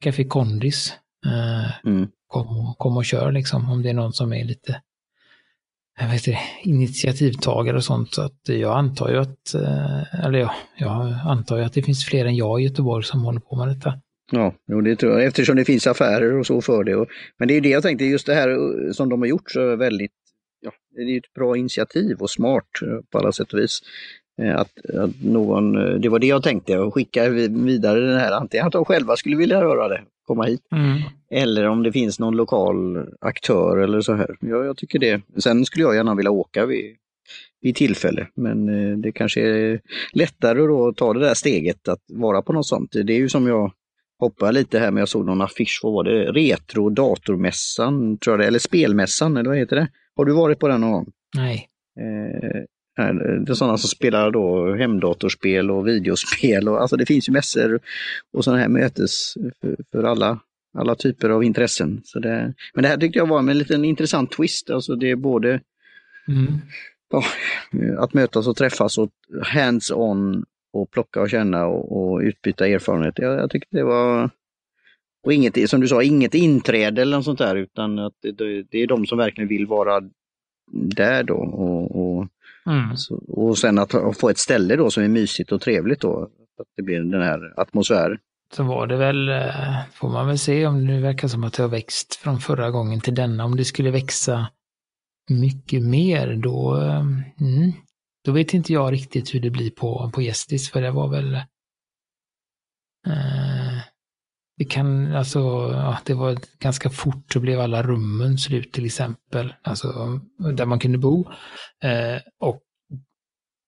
Café 0.03 0.23
Kondis. 0.23 0.93
Eh, 1.25 1.87
Mm. 1.89 2.07
kom, 2.27 2.47
och, 2.59 2.77
kom 2.77 2.97
och 2.97 3.05
kör 3.05 3.31
liksom 3.31 3.71
om 3.71 3.81
det 3.83 3.89
är 3.89 3.93
någon 3.93 4.13
som 4.13 4.33
är 4.33 4.43
lite 4.45 4.81
jag 5.99 6.07
vet 6.09 6.27
inte, 6.27 6.39
initiativtagare 6.63 7.77
och 7.77 7.83
sånt. 7.83 8.13
Så 8.13 8.21
att 8.21 8.39
jag 8.43 8.77
antar 8.77 9.09
ju 9.09 9.17
att, 9.17 9.53
eh, 9.53 10.25
eller 10.25 10.39
ja, 10.39 10.53
jag 10.77 11.13
antar 11.23 11.57
ju 11.57 11.63
att 11.63 11.73
det 11.73 11.83
finns 11.83 12.05
fler 12.05 12.25
än 12.25 12.35
jag 12.35 12.61
i 12.61 12.63
Göteborg 12.63 13.03
som 13.03 13.21
håller 13.23 13.39
på 13.39 13.55
med 13.55 13.67
detta. 13.67 13.93
Ja, 14.31 14.53
jo, 14.67 14.81
det 14.81 14.95
tror 14.95 15.11
jag, 15.11 15.23
eftersom 15.25 15.55
det 15.55 15.65
finns 15.65 15.87
affärer 15.87 16.33
och 16.39 16.45
så 16.45 16.61
för 16.61 16.83
det. 16.83 17.05
Men 17.37 17.47
det 17.47 17.53
är 17.53 17.55
ju 17.55 17.61
det 17.61 17.69
jag 17.69 17.83
tänkte, 17.83 18.05
just 18.05 18.25
det 18.25 18.33
här 18.33 18.49
eh, 18.49 18.91
som 18.91 19.09
de 19.09 19.21
har 19.21 19.27
gjort 19.27 19.51
så 19.51 19.75
väldigt, 19.75 20.11
det 21.05 21.13
är 21.13 21.17
ett 21.17 21.33
bra 21.33 21.57
initiativ 21.57 22.17
och 22.19 22.29
smart 22.29 22.67
eh, 22.81 22.97
på 23.11 23.17
alla 23.17 23.31
sätt 23.31 23.53
och 23.53 23.59
vis. 23.59 23.79
Eh, 24.41 24.55
Att, 24.59 24.85
att 24.95 25.23
någon, 25.23 25.75
eh, 25.75 25.93
det 25.99 26.09
var 26.09 26.19
det 26.19 26.27
jag 26.27 26.43
tänkte, 26.43 26.79
att 26.79 26.93
skicka 26.93 27.29
vi- 27.29 27.47
vidare 27.65 27.99
den 27.99 28.19
här, 28.19 28.31
antingen 28.31 28.67
att 28.67 28.73
de 28.73 28.85
själva 28.85 29.15
skulle 29.15 29.35
vilja 29.37 29.59
göra 29.59 29.87
det, 29.87 30.01
komma 30.27 30.43
hit, 30.43 30.61
eller 31.31 31.65
om 31.67 31.83
det 31.83 31.91
finns 31.91 32.19
någon 32.19 32.35
lokal 32.35 33.05
aktör 33.21 33.77
eller 33.77 34.01
så 34.01 34.13
här. 34.13 34.35
Ja, 34.41 34.63
jag 34.63 34.77
tycker 34.77 34.99
det. 34.99 35.21
Sen 35.37 35.65
skulle 35.65 35.83
jag 35.83 35.95
gärna 35.95 36.15
vilja 36.15 36.31
åka 36.31 36.65
vid, 36.65 36.95
vid 37.61 37.75
tillfälle, 37.75 38.27
men 38.35 38.65
det 39.01 39.11
kanske 39.11 39.41
är 39.41 39.79
lättare 40.13 40.59
då 40.59 40.87
att 40.87 40.97
ta 40.97 41.13
det 41.13 41.19
där 41.19 41.33
steget 41.33 41.87
att 41.87 42.01
vara 42.13 42.41
på 42.41 42.53
något 42.53 42.65
sånt. 42.67 42.91
Det 42.91 43.13
är 43.13 43.17
ju 43.17 43.29
som 43.29 43.47
jag 43.47 43.71
hoppar 44.19 44.51
lite 44.51 44.79
här, 44.79 44.91
men 44.91 44.99
jag 45.01 45.09
såg 45.09 45.25
någon 45.25 45.41
affisch, 45.41 45.79
vad 45.83 45.93
var 45.93 46.03
det? 46.03 46.31
Retro 46.31 46.89
datormässan, 46.89 48.17
tror 48.17 48.33
jag 48.33 48.39
det, 48.39 48.47
eller 48.47 48.59
spelmässan, 48.59 49.37
eller 49.37 49.49
vad 49.49 49.57
heter 49.59 49.75
det? 49.75 49.87
Har 50.17 50.25
du 50.25 50.33
varit 50.33 50.59
på 50.59 50.67
den 50.67 50.81
någon 50.81 50.91
gång? 50.91 51.11
Nej. 51.35 51.67
Eh, 51.99 52.63
det 53.45 53.51
är 53.51 53.53
sådana 53.53 53.77
som 53.77 53.89
spelar 53.89 54.31
då 54.31 54.75
hemdatorspel 54.75 55.71
och 55.71 55.87
videospel. 55.87 56.69
Och, 56.69 56.81
alltså 56.81 56.97
det 56.97 57.05
finns 57.05 57.29
ju 57.29 57.33
mässor 57.33 57.79
och 58.33 58.43
sådana 58.43 58.61
här 58.61 58.69
mötes 58.69 59.33
för, 59.61 59.77
för 59.91 60.03
alla, 60.03 60.39
alla 60.77 60.95
typer 60.95 61.29
av 61.29 61.43
intressen. 61.43 62.01
Så 62.03 62.19
det, 62.19 62.53
men 62.73 62.83
det 62.83 62.87
här 62.87 62.97
tyckte 62.97 63.19
jag 63.19 63.27
var 63.27 63.39
en 63.39 63.57
liten 63.57 63.85
intressant 63.85 64.31
twist. 64.31 64.69
Alltså 64.69 64.95
det 64.95 65.11
är 65.11 65.15
både 65.15 65.59
Mm. 66.27 66.53
ja, 67.09 67.23
att 68.03 68.13
mötas 68.13 68.47
och 68.47 68.55
träffas 68.55 68.97
och 68.97 69.09
hands-on 69.43 70.45
och 70.73 70.91
plocka 70.91 71.21
och 71.21 71.29
känna 71.29 71.65
och, 71.65 72.11
och 72.13 72.19
utbyta 72.19 72.67
erfarenhet. 72.67 73.19
Jag, 73.19 73.39
jag 73.39 73.51
tyckte 73.51 73.77
det 73.77 73.83
var 73.83 74.29
och 75.25 75.33
inget, 75.33 75.69
som 75.69 75.81
du 75.81 75.87
sa, 75.87 76.03
inget 76.03 76.33
inträde 76.35 77.01
eller 77.01 77.17
något 77.17 77.25
sånt 77.25 77.39
där 77.39 77.55
utan 77.55 77.99
att 77.99 78.13
det, 78.21 78.63
det, 78.63 78.77
är 78.77 78.87
de 78.87 79.05
som 79.05 79.17
verkligen 79.17 79.47
vill 79.47 79.67
vara 79.67 80.01
där 80.71 81.23
då. 81.23 81.35
Och, 81.35 82.17
och, 82.17 82.27
Mm. 82.65 82.97
så, 82.97 83.15
och 83.27 83.57
sen 83.57 83.79
att 83.79 83.91
ha- 83.91 84.13
få 84.13 84.29
ett 84.29 84.37
ställe 84.37 84.75
då 84.75 84.91
som 84.91 85.03
är 85.03 85.07
mysigt 85.07 85.51
och 85.51 85.61
trevligt 85.61 86.01
då. 86.01 86.23
Att 86.59 86.67
det 86.77 86.83
blir 86.83 86.99
den 86.99 87.21
här 87.21 87.59
atmosfären. 87.59 88.17
Så 88.53 88.63
var 88.63 88.87
det 88.87 88.97
väl, 88.97 89.29
eh, 89.29 89.75
får 89.93 90.09
man 90.09 90.27
väl 90.27 90.37
se 90.39 90.65
om 90.67 90.77
det 90.77 90.83
nu 90.93 91.01
verkar 91.01 91.27
som 91.27 91.43
att 91.43 91.53
det 91.53 91.63
har 91.63 91.69
växt 91.69 92.15
från 92.15 92.39
förra 92.39 92.71
gången 92.71 93.01
till 93.01 93.15
denna. 93.15 93.45
Om 93.45 93.55
det 93.57 93.65
skulle 93.65 93.91
växa 93.91 94.47
mycket 95.29 95.83
mer 95.83 96.35
då, 96.35 96.81
eh, 96.81 96.99
mm, 96.99 97.71
då 98.25 98.31
vet 98.31 98.53
inte 98.53 98.73
jag 98.73 98.93
riktigt 98.93 99.35
hur 99.35 99.39
det 99.39 99.49
blir 99.49 99.71
på, 99.71 100.11
på 100.13 100.21
Gästis, 100.21 100.71
för 100.71 100.81
det 100.81 100.91
var 100.91 101.07
väl 101.09 101.33
eh, 103.07 103.77
det 104.57 104.65
kan, 104.65 105.15
alltså, 105.15 105.39
ja, 105.73 105.97
det 106.05 106.13
var 106.13 106.37
ganska 106.59 106.89
fort 106.89 107.33
så 107.33 107.39
blev 107.39 107.59
alla 107.59 107.83
rummen 107.83 108.37
slut 108.37 108.71
till 108.73 108.85
exempel, 108.85 109.53
alltså 109.61 109.87
där 110.55 110.65
man 110.65 110.79
kunde 110.79 110.97
bo. 110.97 111.25
Eh, 111.83 112.21
och 112.39 112.61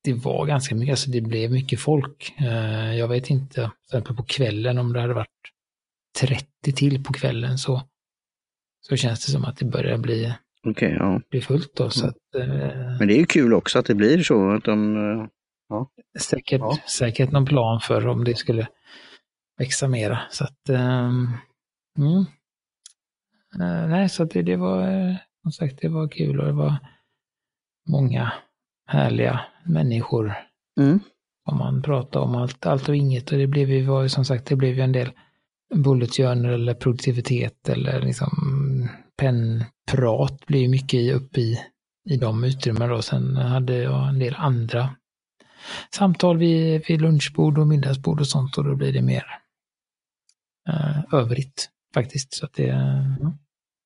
det 0.03 0.13
var 0.13 0.45
ganska 0.45 0.75
mycket, 0.75 0.93
alltså 0.93 1.11
det 1.11 1.21
blev 1.21 1.51
mycket 1.51 1.79
folk. 1.79 2.33
Eh, 2.39 2.95
jag 2.97 3.07
vet 3.07 3.29
inte, 3.29 3.53
till 3.53 3.69
exempel 3.97 4.15
på 4.15 4.23
kvällen 4.23 4.77
om 4.77 4.93
det 4.93 5.01
hade 5.01 5.13
varit 5.13 5.27
30 6.19 6.45
till 6.75 7.03
på 7.03 7.13
kvällen 7.13 7.57
så, 7.57 7.81
så 8.81 8.95
känns 8.95 9.25
det 9.25 9.31
som 9.31 9.45
att 9.45 9.57
det 9.57 9.65
börjar 9.65 9.97
bli, 9.97 10.33
Okej, 10.67 10.95
ja. 10.99 11.21
bli 11.29 11.41
fullt 11.41 11.75
då. 11.75 11.89
Så 11.89 12.05
Mm. 12.05 12.09
att, 12.09 12.41
eh, 12.41 12.97
Men 12.99 13.07
det 13.07 13.13
är 13.13 13.19
ju 13.19 13.25
kul 13.25 13.53
också 13.53 13.79
att 13.79 13.85
det 13.85 13.95
blir 13.95 14.23
så. 14.23 14.49
Att 14.51 14.63
de, 14.63 14.95
eh, 14.95 15.27
säkert, 16.19 16.59
Ja. 16.59 16.77
säkert 16.97 17.31
någon 17.31 17.45
plan 17.45 17.79
för 17.81 18.07
om 18.07 18.23
det 18.23 18.35
skulle 18.35 18.67
växa 19.59 19.87
mera. 19.87 20.19
Så 20.31 20.43
att, 20.43 20.69
ehm, 20.69 21.27
mm. 21.97 22.25
Eh, 23.59 23.89
nej, 23.89 24.09
så 24.09 24.23
det, 24.23 24.41
det 24.41 24.55
var, 24.55 24.87
eh, 24.87 25.15
som 25.41 25.51
sagt, 25.51 25.79
det 25.81 25.89
var 25.89 26.07
kul 26.07 26.39
och 26.39 26.45
det 26.45 26.53
var 26.53 26.75
många 27.89 28.33
härliga 28.87 29.41
människor 29.65 30.33
mm. 30.79 30.99
om 31.45 31.57
man 31.57 31.81
pratar 31.81 32.19
om 32.19 32.35
allt, 32.35 32.65
allt 32.65 32.89
och 32.89 32.95
inget. 32.95 33.31
Och 33.31 33.37
det 33.37 33.47
blev 33.47 33.69
ju, 33.69 33.85
var 33.85 34.03
ju 34.03 34.09
som 34.09 34.25
sagt, 34.25 34.45
det 34.45 34.55
blev 34.55 34.75
ju 34.75 34.81
en 34.81 34.91
del 34.91 35.11
bullet 35.75 36.15
journal 36.15 36.53
eller 36.53 36.73
produktivitet 36.73 37.69
eller 37.69 38.01
liksom 38.01 38.29
pennprat 39.17 40.45
blir 40.45 40.59
ju 40.59 40.67
mycket 40.67 40.99
i, 40.99 41.11
upp 41.11 41.37
i, 41.37 41.59
i 42.09 42.17
de 42.17 42.43
utrymmen 42.43 42.89
då. 42.89 43.01
Sen 43.01 43.37
hade 43.37 43.77
jag 43.77 44.09
en 44.09 44.19
del 44.19 44.35
andra 44.37 44.89
samtal 45.95 46.37
vid, 46.37 46.81
vid 46.87 47.01
lunchbord 47.01 47.57
och 47.57 47.67
middagsbord 47.67 48.19
och 48.19 48.27
sånt 48.27 48.57
och 48.57 48.63
då 48.63 48.75
blir 48.75 48.93
det 48.93 49.01
mer 49.01 49.38
Eh, 50.69 51.19
övrigt 51.19 51.69
faktiskt. 51.93 52.33
Så 52.33 52.45
att 52.45 52.53
det, 52.53 52.67
ja, 53.19 53.37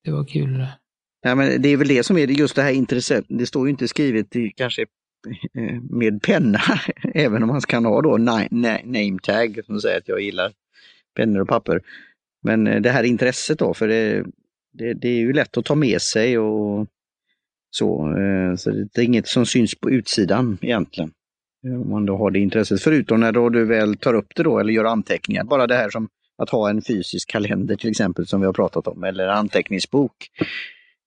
det 0.03 0.11
var 0.11 0.25
kul. 0.25 0.67
Ja, 1.21 1.35
men 1.35 1.61
det 1.61 1.69
är 1.69 1.77
väl 1.77 1.87
det 1.87 2.03
som 2.03 2.17
är 2.17 2.27
just 2.27 2.55
det 2.55 2.61
här 2.61 2.71
intresset. 2.71 3.25
Det 3.27 3.45
står 3.45 3.67
ju 3.67 3.71
inte 3.71 3.87
skrivet 3.87 4.35
i, 4.35 4.51
kanske 4.55 4.81
eh, 5.57 5.81
med 5.89 6.21
penna, 6.21 6.61
även 7.13 7.43
om 7.43 7.49
man 7.49 7.61
kan 7.61 7.85
ha 7.85 8.01
då 8.01 8.17
name 8.17 9.19
tag 9.23 9.59
som 9.65 9.81
säger 9.81 9.97
att 9.97 10.07
jag 10.07 10.21
gillar 10.21 10.51
pennor 11.15 11.41
och 11.41 11.47
papper. 11.47 11.81
Men 12.43 12.67
eh, 12.67 12.81
det 12.81 12.89
här 12.89 13.03
intresset 13.03 13.59
då, 13.59 13.73
för 13.73 13.87
det, 13.87 14.25
det, 14.73 14.93
det 14.93 15.07
är 15.07 15.19
ju 15.19 15.33
lätt 15.33 15.57
att 15.57 15.65
ta 15.65 15.75
med 15.75 16.01
sig 16.01 16.37
och 16.37 16.87
så. 17.71 18.15
Så 18.57 18.71
det 18.71 18.97
är 18.97 19.05
inget 19.05 19.27
som 19.27 19.45
syns 19.45 19.75
på 19.75 19.91
utsidan 19.91 20.57
egentligen. 20.61 21.11
Om 21.63 21.89
man 21.89 22.05
då 22.05 22.17
har 22.17 22.31
det 22.31 22.39
intresset. 22.39 22.81
Förutom 22.81 23.19
när 23.19 23.31
då 23.31 23.49
du 23.49 23.65
väl 23.65 23.97
tar 23.97 24.13
upp 24.13 24.35
det 24.35 24.43
då 24.43 24.59
eller 24.59 24.73
gör 24.73 24.85
anteckningar. 24.85 25.43
Bara 25.43 25.67
det 25.67 25.75
här 25.75 25.89
som 25.89 26.09
att 26.37 26.49
ha 26.49 26.69
en 26.69 26.81
fysisk 26.81 27.29
kalender 27.29 27.75
till 27.75 27.89
exempel 27.89 28.27
som 28.27 28.39
vi 28.39 28.45
har 28.45 28.53
pratat 28.53 28.87
om 28.87 29.03
eller 29.03 29.27
anteckningsbok 29.27 30.29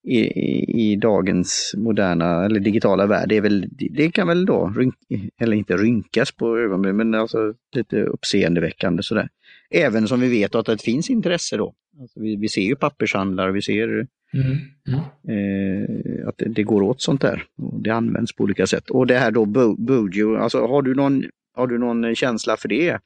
i, 0.07 0.19
i, 0.19 0.91
i 0.91 0.95
dagens 0.95 1.73
moderna 1.77 2.45
eller 2.45 2.59
digitala 2.59 3.05
värld. 3.05 3.29
Det, 3.29 3.37
är 3.37 3.41
väl, 3.41 3.65
det 3.69 4.11
kan 4.11 4.27
väl 4.27 4.45
då, 4.45 4.73
rynk, 4.77 4.95
eller 5.41 5.57
inte 5.57 5.77
rynkas 5.77 6.31
på 6.31 6.57
ögonbrynen, 6.57 6.97
men 6.97 7.21
alltså 7.21 7.53
lite 7.75 8.03
uppseendeväckande 8.03 9.03
sådär. 9.03 9.29
Även 9.69 10.07
som 10.07 10.19
vi 10.19 10.29
vet 10.29 10.55
att 10.55 10.65
det 10.65 10.81
finns 10.81 11.09
intresse 11.09 11.57
då. 11.57 11.73
Alltså 12.01 12.19
vi, 12.19 12.35
vi 12.35 12.49
ser 12.49 12.61
ju 12.61 12.75
pappershandlar, 12.75 13.51
vi 13.51 13.61
ser 13.61 13.87
mm. 13.87 14.57
Mm. 14.87 14.99
Eh, 15.29 16.27
att 16.27 16.37
det, 16.37 16.49
det, 16.49 16.63
går 16.63 16.81
åt 16.81 17.01
sånt 17.01 17.21
där. 17.21 17.43
Och 17.57 17.81
det 17.81 17.89
används 17.89 18.35
på 18.35 18.43
olika 18.43 18.67
sätt. 18.67 18.89
Och 18.89 19.07
det 19.07 19.17
här 19.17 19.31
då 19.31 19.45
Bojo, 19.77 20.35
alltså 20.35 20.67
har 20.67 20.81
du 20.81 20.95
någon, 20.95 21.23
har 21.53 21.67
du 21.67 21.77
någon 21.77 22.15
känsla 22.15 22.57
för 22.57 22.69
det? 22.69 22.99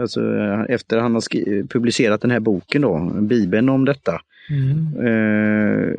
Alltså 0.00 0.20
efter 0.68 0.98
han 0.98 1.14
har 1.14 1.66
publicerat 1.66 2.20
den 2.20 2.30
här 2.30 2.40
boken 2.40 2.82
då, 2.82 3.10
Bibeln 3.20 3.68
om 3.68 3.84
detta. 3.84 4.20
Mm. 4.50 4.96
Eh, 4.96 5.94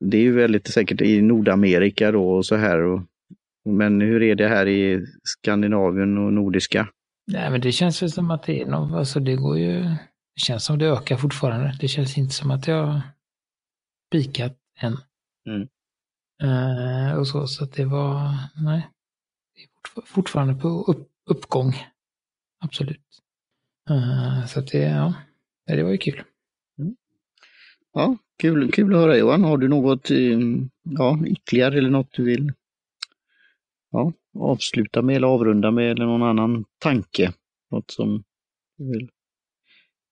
det 0.00 0.16
är 0.16 0.22
ju 0.22 0.32
väldigt 0.32 0.66
säkert 0.68 1.00
i 1.00 1.22
Nordamerika 1.22 2.12
då 2.12 2.30
och 2.30 2.46
så 2.46 2.56
här. 2.56 2.78
Och, 2.78 3.00
men 3.64 4.00
hur 4.00 4.22
är 4.22 4.34
det 4.34 4.48
här 4.48 4.68
i 4.68 5.06
Skandinavien 5.22 6.18
och 6.18 6.32
nordiska? 6.32 6.88
Nej, 7.26 7.50
men 7.50 7.60
det 7.60 7.72
känns 7.72 8.02
väl 8.02 8.10
som 8.10 8.30
att 8.30 8.42
det 8.42 8.62
är 8.62 8.66
något, 8.66 8.92
alltså 8.92 9.20
det 9.20 9.36
går 9.36 9.58
ju, 9.58 9.82
det 10.34 10.40
känns 10.40 10.64
som 10.64 10.78
det 10.78 10.86
ökar 10.86 11.16
fortfarande. 11.16 11.76
Det 11.80 11.88
känns 11.88 12.18
inte 12.18 12.34
som 12.34 12.50
att 12.50 12.66
har 12.66 13.00
spikat 14.10 14.56
än. 14.80 14.96
Mm. 15.48 15.68
Uh, 16.42 17.18
och 17.18 17.28
så, 17.28 17.46
så 17.46 17.64
att 17.64 17.72
det 17.72 17.84
var, 17.84 18.36
nej, 18.64 18.88
det 19.54 19.62
är 19.62 20.06
fortfarande 20.06 20.54
på 20.54 20.68
upp, 20.68 21.08
uppgång. 21.30 21.74
Absolut. 22.60 23.00
Uh, 23.90 24.46
så 24.46 24.60
det, 24.60 24.78
ja, 24.78 25.14
det 25.66 25.82
var 25.82 25.90
ju 25.90 25.98
kul. 25.98 26.22
Mm. 26.78 26.96
Ja, 27.92 28.16
kul, 28.38 28.72
kul 28.72 28.94
att 28.94 29.00
höra 29.00 29.16
Johan. 29.16 29.44
Har 29.44 29.58
du 29.58 29.68
något 29.68 30.10
eh, 30.10 30.38
ja, 30.82 31.18
ytterligare 31.26 31.78
eller 31.78 31.90
något 31.90 32.12
du 32.12 32.24
vill 32.24 32.52
ja, 33.90 34.12
avsluta 34.38 35.02
med 35.02 35.16
eller 35.16 35.28
avrunda 35.28 35.70
med 35.70 35.90
eller 35.90 36.06
någon 36.06 36.22
annan 36.22 36.64
tanke? 36.78 37.32
Något 37.70 37.90
som 37.90 38.24
du 38.78 38.90
vill 38.90 39.08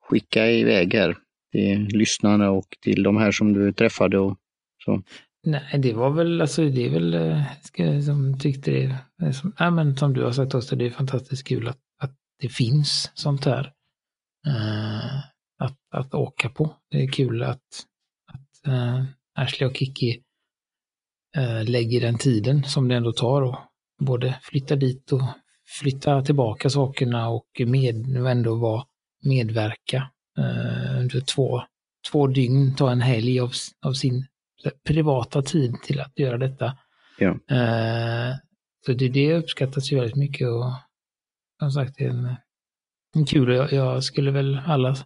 skicka 0.09 0.51
iväg 0.51 0.95
här 0.95 1.17
till 1.53 1.85
lyssnarna 1.85 2.51
och 2.51 2.77
till 2.81 3.03
de 3.03 3.17
här 3.17 3.33
som 3.33 3.53
du 3.53 3.73
träffade 3.73 4.19
och 4.19 4.39
så? 4.85 5.03
Nej, 5.45 5.79
det 5.79 5.93
var 5.93 6.11
väl, 6.11 6.41
alltså 6.41 6.69
det 6.69 6.87
är 6.87 6.91
väl, 6.91 7.15
eh, 7.15 7.43
ska, 7.63 8.03
som 8.03 8.39
tyckte 8.39 8.71
det, 8.71 8.97
eh, 9.23 9.31
som, 9.33 9.53
ja, 9.59 9.71
men 9.71 9.97
som 9.97 10.13
du 10.13 10.23
har 10.23 10.33
sagt 10.33 10.55
också, 10.55 10.77
det 10.77 10.87
är 10.87 10.91
fantastiskt 10.91 11.49
kul 11.49 11.69
att 11.69 11.79
det 12.41 12.49
finns 12.49 13.11
sånt 13.15 13.45
här. 13.45 13.73
Uh, 14.49 15.19
att, 15.59 15.79
att 15.91 16.15
åka 16.15 16.49
på. 16.49 16.77
Det 16.91 17.03
är 17.03 17.09
kul 17.09 17.43
att, 17.43 17.87
att 18.33 18.73
uh, 18.73 19.05
Ashley 19.35 19.71
och 19.71 19.77
Kiki 19.77 20.23
uh, 21.39 21.65
lägger 21.65 22.01
den 22.01 22.19
tiden 22.19 22.65
som 22.65 22.89
det 22.89 22.97
ändå 22.97 23.13
tar 23.13 23.43
och 23.43 23.59
både 23.99 24.39
flytta 24.43 24.77
dit 24.77 25.13
och 25.13 25.23
flytta 25.81 26.23
tillbaka 26.23 26.71
sakerna 26.71 27.29
och 27.29 27.47
med, 27.67 28.17
ändå 28.27 28.55
vara 28.55 28.85
medverka 29.25 30.11
uh, 30.39 31.01
under 31.01 31.21
två, 31.21 31.63
två 32.11 32.27
dygn, 32.27 32.75
ta 32.77 32.93
en 32.93 33.01
helg 33.01 33.41
av, 33.41 33.53
av 33.87 33.93
sin 33.93 34.27
privata 34.87 35.43
tid 35.43 35.75
till 35.83 36.01
att 36.01 36.19
göra 36.19 36.39
detta. 36.39 36.79
Ja. 37.19 37.31
Uh, 37.31 38.37
så 38.87 38.93
det, 38.93 39.09
det 39.09 39.35
uppskattas 39.35 39.93
ju 39.93 39.97
väldigt 39.97 40.17
mycket 40.17 40.49
och 40.49 40.73
som 41.63 41.71
sagt 41.71 41.99
det 41.99 42.05
en, 42.05 42.37
en 43.17 43.27
kul 43.27 43.55
jag, 43.55 43.73
jag 43.73 44.05
skulle 44.05 44.31
väl 44.31 44.59
alla 44.67 44.97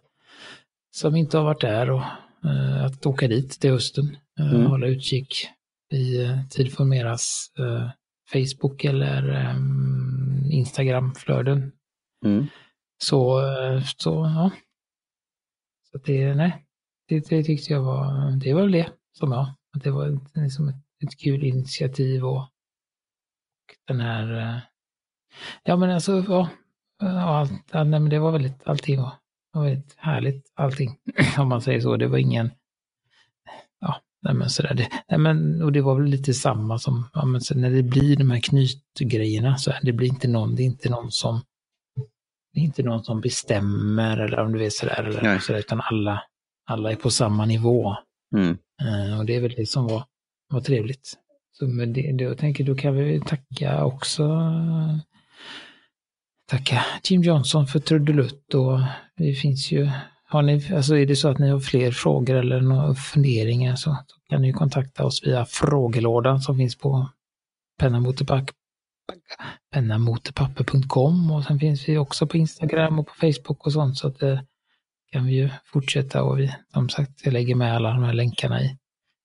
som 0.91 1.15
inte 1.15 1.37
har 1.37 1.45
varit 1.45 1.61
där 1.61 1.89
och 1.89 2.03
uh, 2.45 2.83
att 2.83 3.05
åka 3.05 3.27
dit 3.27 3.59
till 3.61 3.71
hösten, 3.71 4.17
uh, 4.39 4.53
mm. 4.53 4.65
hålla 4.65 4.87
utkik 4.87 5.47
i 5.93 6.23
uh, 6.23 6.47
Tidformeras 6.49 7.51
uh, 7.59 7.89
Facebook 8.33 8.83
eller 8.83 9.49
um, 9.55 10.45
Instagram-flöden. 10.51 11.71
Mm. 12.25 12.47
Så, 13.03 13.41
så 13.97 14.09
ja. 14.09 14.51
Så 15.91 15.97
det, 15.97 16.35
nej, 16.35 16.65
det, 17.07 17.29
det 17.29 17.43
tyckte 17.43 17.73
jag 17.73 17.83
var, 17.83 18.31
det 18.31 18.53
var 18.53 18.61
väl 18.61 18.71
det 18.71 18.89
som 19.17 19.31
jag, 19.31 19.53
det 19.83 19.91
var 19.91 20.19
liksom 20.33 20.69
ett, 20.69 20.75
ett 21.03 21.19
kul 21.19 21.43
initiativ 21.43 22.25
och, 22.25 22.37
och 22.37 23.75
den 23.87 23.99
här, 23.99 24.61
ja 25.63 25.75
men 25.75 25.89
alltså, 25.89 26.25
ja, 26.27 26.49
ja 27.01 27.21
allt, 27.21 27.51
ja, 27.71 27.83
nej, 27.83 27.99
men 27.99 28.09
det 28.09 28.19
var 28.19 28.31
väldigt, 28.31 28.67
allting 28.67 29.01
var, 29.01 29.13
var 29.53 29.63
väldigt 29.63 29.93
härligt 29.97 30.51
allting, 30.55 30.95
om 31.37 31.49
man 31.49 31.61
säger 31.61 31.81
så. 31.81 31.97
Det 31.97 32.07
var 32.07 32.17
ingen, 32.17 32.51
ja, 33.81 34.01
nej 34.21 34.33
men 34.33 34.49
sådär, 34.49 34.73
det, 34.73 34.89
nej 35.09 35.19
men, 35.19 35.61
och 35.61 35.71
det 35.71 35.81
var 35.81 35.95
väl 35.95 36.09
lite 36.09 36.33
samma 36.33 36.79
som, 36.79 37.09
ja, 37.13 37.25
men 37.25 37.41
så 37.41 37.57
när 37.57 37.71
det 37.71 37.83
blir 37.83 38.15
de 38.15 38.31
här 38.31 38.39
knytgrejerna, 38.39 39.57
så 39.57 39.71
här, 39.71 39.79
det 39.83 39.93
blir 39.93 40.07
inte 40.07 40.27
någon, 40.27 40.55
det 40.55 40.63
är 40.63 40.65
inte 40.65 40.89
någon 40.89 41.11
som 41.11 41.41
det 42.57 42.61
är 42.61 42.65
inte 42.65 42.83
någon 42.83 43.03
som 43.03 43.21
bestämmer 43.21 44.17
eller 44.17 44.39
om 44.39 44.51
du 44.51 44.59
vet 44.59 44.73
sådär, 44.73 45.03
eller 45.03 45.39
sådär 45.39 45.59
utan 45.59 45.81
alla, 45.81 46.23
alla 46.69 46.91
är 46.91 46.95
på 46.95 47.09
samma 47.09 47.45
nivå. 47.45 47.95
Mm. 48.35 48.57
Uh, 48.83 49.19
och 49.19 49.25
det 49.25 49.35
är 49.35 49.41
väl 49.41 49.53
det 49.57 49.65
som 49.65 49.87
var, 49.87 50.03
var 50.49 50.61
trevligt. 50.61 51.13
Så 51.51 51.67
med 51.67 51.89
det, 51.89 52.11
då 52.11 52.35
tänker 52.35 52.63
då 52.63 52.75
kan 52.75 52.95
vi 52.95 53.21
tacka 53.21 53.85
också 53.85 54.23
tacka 56.47 56.85
Jim 57.03 57.21
Johnson 57.21 57.67
för 57.67 57.79
trudelutt 57.79 58.53
och 58.53 58.79
det 59.17 59.33
finns 59.33 59.71
ju, 59.71 59.89
har 60.25 60.41
ni, 60.41 60.73
alltså 60.73 60.97
är 60.97 61.05
det 61.05 61.15
så 61.15 61.29
att 61.29 61.39
ni 61.39 61.49
har 61.49 61.59
fler 61.59 61.91
frågor 61.91 62.35
eller 62.35 62.61
några 62.61 62.95
funderingar 62.95 63.75
så, 63.75 63.97
kan 64.29 64.41
ni 64.41 64.53
kontakta 64.53 65.05
oss 65.05 65.23
via 65.23 65.45
frågelådan 65.45 66.41
som 66.41 66.57
finns 66.57 66.77
på 66.77 67.09
pennamotepapper.com 69.73 71.31
och 71.31 71.43
sen 71.43 71.59
finns 71.59 71.89
vi 71.89 71.97
också 71.97 72.27
på 72.27 72.37
Instagram 72.37 72.99
och 72.99 73.07
på 73.07 73.13
Facebook 73.13 73.65
och 73.65 73.73
sånt 73.73 73.97
så 73.97 74.07
att 74.07 74.19
det 74.19 74.45
kan 75.11 75.25
vi 75.25 75.33
ju 75.33 75.49
fortsätta 75.65 76.23
och 76.23 76.39
vi, 76.39 76.55
som 76.73 76.89
sagt, 76.89 77.11
jag 77.23 77.33
lägger 77.33 77.55
med 77.55 77.75
alla 77.75 77.89
de 77.89 78.03
här 78.03 78.13
länkarna 78.13 78.61
i, 78.61 78.77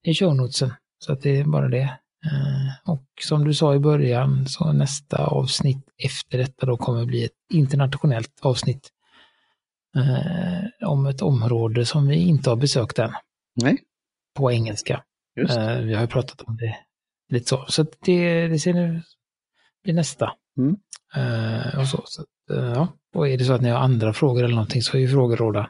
i 0.05 0.15
shownotesen. 0.15 0.75
Så 0.99 1.13
att 1.13 1.23
det 1.23 1.39
är 1.39 1.45
bara 1.45 1.69
det. 1.69 1.99
Eh, 2.27 2.93
och 2.93 3.05
som 3.21 3.45
du 3.45 3.55
sa 3.55 3.75
i 3.75 3.79
början 3.79 4.47
så 4.47 4.73
nästa 4.73 5.27
avsnitt 5.27 5.87
efter 6.05 6.39
detta 6.39 6.67
då 6.67 6.77
kommer 6.77 7.05
bli 7.05 7.25
ett 7.25 7.33
internationellt 7.53 8.41
avsnitt 8.41 8.91
eh, 9.97 10.89
om 10.89 11.07
ett 11.07 11.23
område 11.23 11.87
som 11.87 12.09
vi 12.09 12.17
inte 12.17 12.51
har 12.51 12.57
besökt 12.57 12.99
än. 12.99 13.13
Nej. 13.63 13.79
På 14.35 14.53
engelska. 14.53 15.03
Eh, 15.49 15.79
vi 15.79 15.95
har 15.95 16.01
ju 16.01 16.07
pratat 16.07 16.43
om 16.43 16.57
det 16.57 16.77
lite 17.29 17.49
så. 17.49 17.65
Så 17.69 17.87
det, 18.05 18.49
det 18.49 18.59
ser 18.59 18.75
nu 18.75 19.03
blir 19.85 19.95
nästa. 19.95 20.33
Mm. 20.59 20.77
Eh, 21.15 21.79
och 21.79 21.87
så, 21.87 22.03
så 22.05 22.25
eh, 22.51 22.73
ja. 22.73 22.89
Och 23.14 23.29
är 23.29 23.39
det 23.39 23.45
så 23.45 23.53
att 23.53 23.62
ni 23.62 23.70
har 23.70 23.79
andra 23.79 24.12
frågor 24.12 24.45
eller 24.45 24.55
någonting 24.55 24.83
så 24.83 24.97
är 24.97 25.01
ju 25.01 25.09
frågelådan 25.09 25.66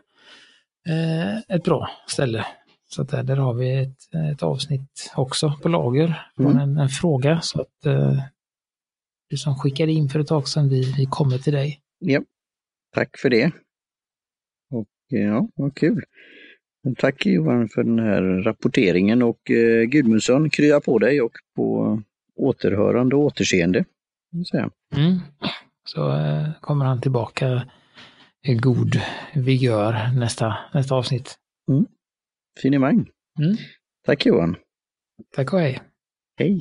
eh, 0.88 1.56
ett 1.56 1.64
bra 1.64 1.90
ställe 2.06 2.46
så 2.94 3.02
där, 3.02 3.22
där 3.22 3.36
har 3.36 3.54
vi 3.54 3.82
ett, 3.82 4.14
ett 4.32 4.42
avsnitt 4.42 5.12
också 5.16 5.52
på 5.62 5.68
lager 5.68 6.26
mm. 6.38 6.58
en, 6.58 6.78
en, 6.78 6.88
fråga. 6.88 7.40
Så 7.40 7.60
att 7.60 7.86
eh, 7.86 8.22
du 9.30 9.36
som 9.36 9.54
skickade 9.54 9.92
in 9.92 10.08
för 10.08 10.20
ett 10.20 10.26
tag 10.26 10.48
sedan, 10.48 10.68
vi, 10.68 10.94
vi 10.96 11.06
kommer 11.06 11.38
till 11.38 11.52
dig. 11.52 11.80
Ja, 11.98 12.22
tack 12.94 13.18
för 13.18 13.30
det. 13.30 13.52
Och 14.70 14.88
ja, 15.08 15.48
vad 15.54 15.74
kul. 15.74 16.04
Tack 16.98 17.26
Johan 17.26 17.68
för 17.68 17.84
den 17.84 17.98
här 17.98 18.22
rapporteringen 18.22 19.22
och 19.22 19.50
eh, 19.50 19.82
Gudmundsson, 19.84 20.50
krya 20.50 20.80
på 20.80 20.98
dig 20.98 21.20
och 21.20 21.32
på 21.56 22.00
återhörande 22.36 23.16
och 23.16 23.22
återseende. 23.22 23.84
Mm. 24.96 25.18
Så 25.84 26.16
eh, 26.16 26.48
kommer 26.60 26.84
han 26.84 27.00
tillbaka 27.00 27.66
i 28.42 28.54
god 28.54 29.00
vigör 29.34 30.18
nästa, 30.18 30.56
nästa 30.74 30.94
avsnitt. 30.94 31.38
Mm. 31.68 31.86
Finemang. 32.60 33.06
Mm. 33.38 33.56
Tack 34.06 34.26
Johan. 34.26 34.56
Tack 35.34 35.52
och 35.52 35.60
hej. 35.60 35.82
Hej. 36.38 36.60